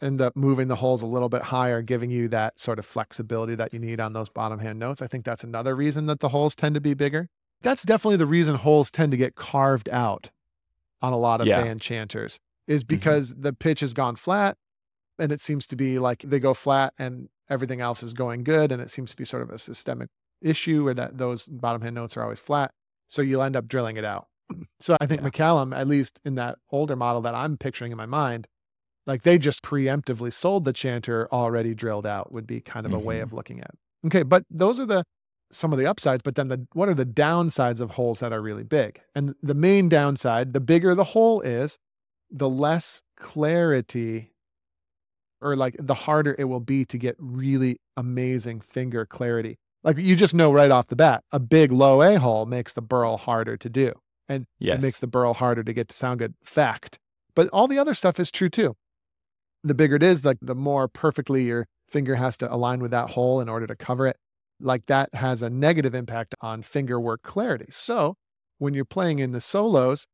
end 0.00 0.20
up 0.20 0.36
moving 0.36 0.68
the 0.68 0.76
holes 0.76 1.02
a 1.02 1.06
little 1.06 1.28
bit 1.28 1.42
higher, 1.42 1.82
giving 1.82 2.10
you 2.10 2.28
that 2.28 2.58
sort 2.58 2.78
of 2.78 2.86
flexibility 2.86 3.54
that 3.56 3.72
you 3.72 3.78
need 3.78 4.00
on 4.00 4.12
those 4.12 4.28
bottom 4.28 4.58
hand 4.58 4.78
notes. 4.78 5.02
I 5.02 5.06
think 5.06 5.24
that's 5.24 5.44
another 5.44 5.74
reason 5.74 6.06
that 6.06 6.20
the 6.20 6.28
holes 6.28 6.54
tend 6.54 6.74
to 6.74 6.80
be 6.80 6.94
bigger. 6.94 7.28
That's 7.62 7.82
definitely 7.82 8.16
the 8.16 8.26
reason 8.26 8.54
holes 8.54 8.90
tend 8.90 9.10
to 9.12 9.16
get 9.16 9.34
carved 9.34 9.88
out 9.88 10.30
on 11.02 11.12
a 11.12 11.18
lot 11.18 11.40
of 11.40 11.46
yeah. 11.46 11.62
band 11.62 11.80
chanters 11.80 12.38
is 12.66 12.82
mm-hmm. 12.82 12.88
because 12.88 13.32
mm-hmm. 13.32 13.42
the 13.42 13.52
pitch 13.52 13.80
has 13.80 13.92
gone 13.92 14.16
flat 14.16 14.56
and 15.18 15.32
it 15.32 15.40
seems 15.40 15.66
to 15.66 15.76
be 15.76 15.98
like 15.98 16.20
they 16.22 16.38
go 16.38 16.54
flat 16.54 16.94
and 16.98 17.28
everything 17.50 17.80
else 17.80 18.02
is 18.02 18.12
going 18.12 18.44
good 18.44 18.70
and 18.70 18.80
it 18.80 18.90
seems 18.90 19.10
to 19.10 19.16
be 19.16 19.24
sort 19.24 19.42
of 19.42 19.50
a 19.50 19.58
systemic 19.58 20.08
issue 20.40 20.84
where 20.84 20.94
that 20.94 21.18
those 21.18 21.46
bottom 21.46 21.82
hand 21.82 21.94
notes 21.94 22.16
are 22.16 22.22
always 22.22 22.38
flat 22.38 22.72
so 23.08 23.22
you'll 23.22 23.42
end 23.42 23.56
up 23.56 23.66
drilling 23.66 23.96
it 23.96 24.04
out 24.04 24.27
so 24.80 24.96
I 25.00 25.06
think 25.06 25.22
yeah. 25.22 25.28
McCallum, 25.28 25.76
at 25.76 25.88
least 25.88 26.20
in 26.24 26.36
that 26.36 26.58
older 26.70 26.96
model 26.96 27.22
that 27.22 27.34
I'm 27.34 27.56
picturing 27.56 27.92
in 27.92 27.98
my 27.98 28.06
mind, 28.06 28.46
like 29.06 29.22
they 29.22 29.38
just 29.38 29.62
preemptively 29.62 30.32
sold 30.32 30.64
the 30.64 30.72
chanter 30.72 31.28
already 31.32 31.74
drilled 31.74 32.06
out 32.06 32.32
would 32.32 32.46
be 32.46 32.60
kind 32.60 32.86
of 32.86 32.92
mm-hmm. 32.92 33.00
a 33.00 33.04
way 33.04 33.14
mm-hmm. 33.16 33.24
of 33.24 33.32
looking 33.32 33.60
at. 33.60 33.70
It. 33.70 34.06
Okay, 34.06 34.22
but 34.22 34.44
those 34.50 34.78
are 34.78 34.86
the 34.86 35.04
some 35.50 35.72
of 35.72 35.78
the 35.78 35.86
upsides, 35.86 36.22
but 36.22 36.34
then 36.34 36.48
the 36.48 36.66
what 36.74 36.88
are 36.88 36.94
the 36.94 37.06
downsides 37.06 37.80
of 37.80 37.92
holes 37.92 38.20
that 38.20 38.32
are 38.32 38.42
really 38.42 38.64
big? 38.64 39.00
And 39.14 39.34
the 39.42 39.54
main 39.54 39.88
downside, 39.88 40.52
the 40.52 40.60
bigger 40.60 40.94
the 40.94 41.04
hole 41.04 41.40
is, 41.40 41.78
the 42.30 42.48
less 42.48 43.02
clarity 43.16 44.32
or 45.40 45.56
like 45.56 45.76
the 45.78 45.94
harder 45.94 46.34
it 46.38 46.44
will 46.44 46.60
be 46.60 46.84
to 46.84 46.98
get 46.98 47.16
really 47.18 47.80
amazing 47.96 48.60
finger 48.60 49.06
clarity. 49.06 49.56
Like 49.84 49.96
you 49.96 50.16
just 50.16 50.34
know 50.34 50.52
right 50.52 50.70
off 50.70 50.88
the 50.88 50.96
bat, 50.96 51.22
a 51.32 51.38
big 51.38 51.72
low 51.72 52.02
A 52.02 52.18
hole 52.18 52.46
makes 52.46 52.72
the 52.72 52.82
birl 52.82 53.16
harder 53.16 53.56
to 53.56 53.68
do. 53.68 53.92
And 54.28 54.46
yes. 54.58 54.78
it 54.78 54.82
makes 54.82 54.98
the 54.98 55.06
birl 55.06 55.34
harder 55.34 55.64
to 55.64 55.72
get 55.72 55.88
to 55.88 55.96
sound 55.96 56.18
good. 56.18 56.34
Fact. 56.44 56.98
But 57.34 57.48
all 57.52 57.68
the 57.68 57.78
other 57.78 57.94
stuff 57.94 58.20
is 58.20 58.30
true 58.30 58.48
too. 58.48 58.76
The 59.64 59.74
bigger 59.74 59.96
it 59.96 60.02
is, 60.02 60.24
like 60.24 60.38
the 60.40 60.54
more 60.54 60.88
perfectly 60.88 61.44
your 61.44 61.66
finger 61.88 62.16
has 62.16 62.36
to 62.38 62.52
align 62.52 62.80
with 62.80 62.90
that 62.90 63.10
hole 63.10 63.40
in 63.40 63.48
order 63.48 63.66
to 63.66 63.76
cover 63.76 64.06
it. 64.06 64.16
Like 64.60 64.86
that 64.86 65.14
has 65.14 65.42
a 65.42 65.50
negative 65.50 65.94
impact 65.94 66.34
on 66.40 66.62
finger 66.62 67.00
work 67.00 67.22
clarity. 67.22 67.66
So 67.70 68.16
when 68.58 68.74
you're 68.74 68.84
playing 68.84 69.20
in 69.20 69.32
the 69.32 69.40
solos, 69.40 70.06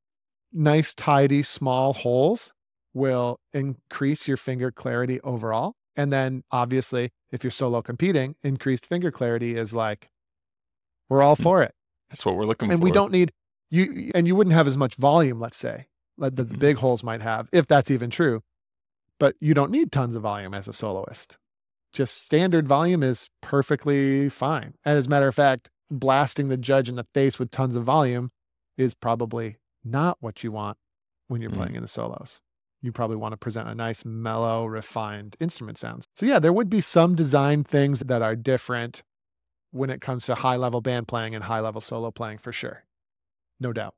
nice, 0.52 0.94
tidy, 0.94 1.42
small 1.42 1.92
holes 1.92 2.52
will 2.92 3.40
increase 3.52 4.28
your 4.28 4.37
finger 4.37 4.71
clarity 4.71 5.21
overall. 5.23 5.75
And 5.97 6.12
then 6.12 6.42
obviously, 6.50 7.11
if 7.33 7.42
you're 7.42 7.50
solo 7.50 7.83
competing, 7.83 8.37
increased 8.42 8.87
finger 8.87 9.11
clarity 9.11 9.56
is 9.56 9.75
like, 9.75 10.09
we're 11.09 11.23
all 11.23 11.37
hmm. 11.37 11.42
for 11.42 11.62
it. 11.62 11.73
That's 12.11 12.25
what 12.25 12.37
we're 12.37 12.47
looking 12.47 12.71
and 12.71 12.73
for. 12.73 12.75
And 12.75 12.83
we 12.85 12.92
don't 12.92 13.12
need 13.12 13.33
you, 13.71 14.11
and 14.14 14.26
you 14.26 14.37
wouldn't 14.37 14.54
have 14.54 14.66
as 14.66 14.76
much 14.76 14.94
volume, 14.97 15.40
let's 15.40 15.56
say, 15.56 15.87
like 16.16 16.37
the, 16.37 16.44
mm-hmm. 16.44 16.52
the 16.52 16.59
big 16.59 16.76
holes 16.76 17.02
might 17.02 17.23
have, 17.23 17.49
if 17.52 17.66
that's 17.66 17.90
even 17.90 18.11
true. 18.11 18.42
But 19.18 19.37
you 19.40 19.54
don't 19.54 19.71
need 19.71 19.92
tons 19.92 20.14
of 20.14 20.23
volume 20.23 20.54
as 20.54 20.68
a 20.68 20.73
soloist. 20.73 21.38
Just 21.92 22.25
standard 22.25 22.66
volume 22.66 23.02
is 23.02 23.28
perfectly 23.40 24.28
fine. 24.28 24.75
And 24.85 24.99
as 24.99 25.06
a 25.06 25.11
matter 25.11 25.28
of 25.28 25.35
fact, 25.35 25.71
blasting 25.90 26.49
the 26.49 26.56
judge 26.56 26.88
in 26.88 26.97
the 26.97 27.06
face 27.14 27.38
with 27.38 27.50
tons 27.50 27.76
of 27.76 27.85
volume 27.85 28.30
is 28.76 28.94
probably 28.94 29.59
not 29.85 30.18
what 30.21 30.42
you 30.42 30.50
want 30.50 30.76
when 31.28 31.40
you're 31.40 31.50
mm. 31.50 31.56
playing 31.56 31.76
in 31.76 31.83
the 31.83 31.88
solos 31.88 32.40
you 32.85 32.92
probably 32.92 33.16
want 33.16 33.33
to 33.33 33.38
present 33.38 33.66
a 33.66 33.75
nice, 33.75 34.04
mellow, 34.04 34.66
refined 34.66 35.37
instrument 35.40 35.78
sounds. 35.78 36.06
So, 36.16 36.26
yeah, 36.26 36.38
there 36.38 36.52
would 36.52 36.68
be 36.68 36.83
some 36.83 37.14
design 37.14 37.64
things 37.64 38.00
that 38.00 38.21
are 38.21 38.37
different 38.37 39.02
when 39.71 39.88
it 39.88 40.02
comes 40.02 40.26
to 40.26 40.35
high 40.35 40.56
level 40.56 40.83
band 40.83 41.09
playing 41.09 41.35
and 41.35 41.42
high 41.42 41.61
level 41.61 41.80
solo 41.80 42.11
playing 42.11 42.38
for 42.38 42.52
sure. 42.52 42.85
No 43.61 43.73
doubt. 43.73 43.94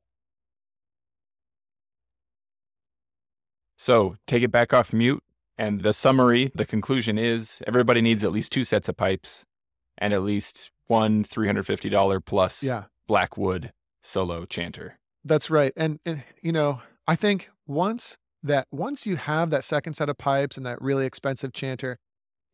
So, 3.78 4.16
take 4.26 4.42
it 4.42 4.50
back 4.50 4.72
off 4.72 4.92
mute. 4.92 5.22
And 5.58 5.82
the 5.82 5.92
summary, 5.92 6.52
the 6.54 6.66
conclusion 6.66 7.18
is 7.18 7.62
everybody 7.66 8.02
needs 8.02 8.24
at 8.24 8.32
least 8.32 8.52
two 8.52 8.64
sets 8.64 8.88
of 8.88 8.96
pipes 8.96 9.44
and 9.96 10.12
at 10.12 10.22
least 10.22 10.70
one 10.86 11.24
$350 11.24 12.24
plus 12.24 12.62
yeah. 12.62 12.84
Blackwood 13.06 13.72
solo 14.02 14.44
chanter. 14.44 14.98
That's 15.24 15.50
right. 15.50 15.72
And, 15.76 15.98
and, 16.04 16.22
you 16.42 16.52
know, 16.52 16.82
I 17.06 17.16
think 17.16 17.50
once 17.66 18.18
that 18.42 18.66
once 18.70 19.06
you 19.06 19.16
have 19.16 19.50
that 19.50 19.64
second 19.64 19.94
set 19.94 20.08
of 20.08 20.18
pipes 20.18 20.56
and 20.56 20.64
that 20.66 20.80
really 20.80 21.06
expensive 21.06 21.52
chanter, 21.52 21.98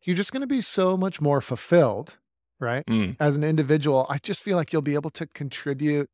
you're 0.03 0.15
just 0.15 0.31
going 0.31 0.41
to 0.41 0.47
be 0.47 0.61
so 0.61 0.97
much 0.97 1.21
more 1.21 1.41
fulfilled, 1.41 2.17
right? 2.59 2.85
Mm. 2.85 3.15
As 3.19 3.35
an 3.35 3.43
individual, 3.43 4.05
I 4.09 4.17
just 4.17 4.43
feel 4.43 4.57
like 4.57 4.73
you'll 4.73 4.81
be 4.81 4.95
able 4.95 5.11
to 5.11 5.27
contribute 5.27 6.09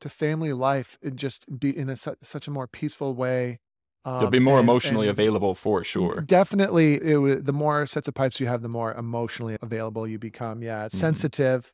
to 0.00 0.08
family 0.08 0.52
life 0.52 0.98
and 1.02 1.18
just 1.18 1.58
be 1.58 1.76
in 1.76 1.88
a, 1.88 1.96
such 1.96 2.48
a 2.48 2.50
more 2.50 2.66
peaceful 2.66 3.14
way. 3.14 3.60
Um, 4.04 4.22
You'll 4.22 4.30
be 4.30 4.38
more 4.38 4.58
and, 4.58 4.68
emotionally 4.68 5.08
and 5.08 5.18
available 5.18 5.54
for 5.54 5.84
sure. 5.84 6.20
Definitely, 6.20 6.94
it, 6.94 7.44
the 7.44 7.52
more 7.52 7.84
sets 7.86 8.08
of 8.08 8.14
pipes 8.14 8.40
you 8.40 8.46
have, 8.46 8.62
the 8.62 8.68
more 8.68 8.94
emotionally 8.94 9.58
available 9.60 10.06
you 10.06 10.18
become. 10.18 10.62
Yeah, 10.62 10.86
mm-hmm. 10.86 10.96
sensitive. 10.96 11.72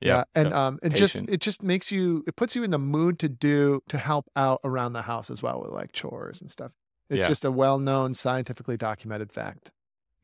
Yeah, 0.00 0.24
and 0.34 0.52
um, 0.52 0.78
it 0.82 0.90
just 0.90 1.16
it 1.16 1.40
just 1.40 1.62
makes 1.62 1.90
you 1.90 2.22
it 2.26 2.36
puts 2.36 2.54
you 2.54 2.62
in 2.62 2.70
the 2.70 2.78
mood 2.78 3.18
to 3.20 3.28
do 3.30 3.80
to 3.88 3.96
help 3.96 4.26
out 4.36 4.60
around 4.62 4.92
the 4.92 5.02
house 5.02 5.30
as 5.30 5.42
well 5.42 5.62
with 5.62 5.70
like 5.70 5.92
chores 5.92 6.40
and 6.40 6.50
stuff. 6.50 6.72
It's 7.08 7.20
yeah. 7.20 7.28
just 7.28 7.44
a 7.44 7.50
well 7.50 7.78
known 7.78 8.12
scientifically 8.12 8.76
documented 8.76 9.32
fact. 9.32 9.72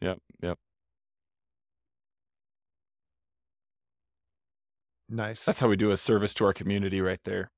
Yep, 0.02 0.18
yep. 0.42 0.58
Nice. 5.12 5.44
That's 5.44 5.60
how 5.60 5.68
we 5.68 5.76
do 5.76 5.90
a 5.90 5.96
service 5.98 6.32
to 6.34 6.46
our 6.46 6.54
community 6.54 7.02
right 7.02 7.20
there. 7.24 7.50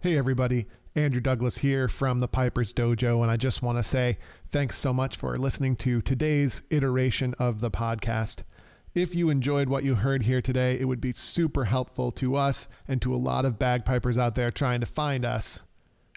Hey 0.00 0.16
everybody, 0.16 0.66
Andrew 0.94 1.20
Douglas 1.20 1.58
here 1.58 1.88
from 1.88 2.20
the 2.20 2.28
Piper's 2.28 2.72
Dojo, 2.72 3.22
and 3.22 3.30
I 3.30 3.36
just 3.36 3.60
want 3.60 3.78
to 3.78 3.82
say 3.82 4.18
thanks 4.48 4.76
so 4.76 4.92
much 4.92 5.16
for 5.16 5.34
listening 5.36 5.74
to 5.76 6.00
today's 6.00 6.62
iteration 6.70 7.34
of 7.40 7.60
the 7.60 7.72
podcast. 7.72 8.44
If 8.94 9.16
you 9.16 9.30
enjoyed 9.30 9.68
what 9.68 9.82
you 9.82 9.96
heard 9.96 10.24
here 10.24 10.42
today, 10.42 10.78
it 10.78 10.84
would 10.84 11.00
be 11.00 11.12
super 11.12 11.64
helpful 11.64 12.12
to 12.12 12.36
us 12.36 12.68
and 12.86 13.02
to 13.02 13.12
a 13.12 13.16
lot 13.16 13.44
of 13.44 13.58
bagpipers 13.58 14.16
out 14.16 14.36
there 14.36 14.52
trying 14.52 14.78
to 14.80 14.86
find 14.86 15.24
us 15.24 15.62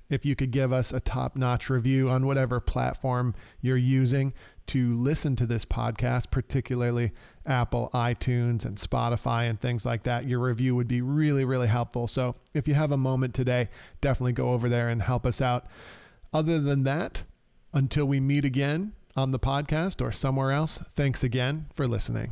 if 0.10 0.26
you 0.26 0.36
could 0.36 0.52
give 0.52 0.72
us 0.72 0.94
a 0.94 1.00
top 1.00 1.36
notch 1.36 1.70
review 1.70 2.10
on 2.10 2.26
whatever 2.26 2.60
platform 2.60 3.34
you're 3.62 3.78
using 3.78 4.34
to 4.68 4.94
listen 4.94 5.36
to 5.36 5.46
this 5.46 5.66
podcast, 5.66 6.32
particularly 6.32 7.12
Apple, 7.46 7.90
iTunes, 7.94 8.66
and 8.66 8.78
Spotify, 8.78 9.50
and 9.50 9.60
things 9.60 9.86
like 9.86 10.04
that. 10.04 10.28
Your 10.28 10.40
review 10.40 10.76
would 10.76 10.88
be 10.88 11.02
really, 11.02 11.46
really 11.46 11.68
helpful. 11.68 12.08
So 12.08 12.36
if 12.54 12.68
you 12.68 12.74
have 12.74 12.92
a 12.92 12.98
moment 12.98 13.34
today, 13.34 13.70
definitely 14.02 14.34
go 14.34 14.52
over 14.52 14.68
there 14.68 14.90
and 14.90 15.02
help 15.02 15.26
us 15.26 15.42
out. 15.42 15.68
Other 16.34 16.60
than 16.60 16.84
that, 16.84 17.24
until 17.74 18.06
we 18.06 18.20
meet 18.20 18.46
again 18.46 18.94
on 19.16 19.32
the 19.32 19.40
podcast 19.40 20.02
or 20.02 20.12
somewhere 20.12 20.52
else, 20.52 20.82
thanks 20.92 21.24
again 21.24 21.68
for 21.74 21.88
listening. 21.88 22.32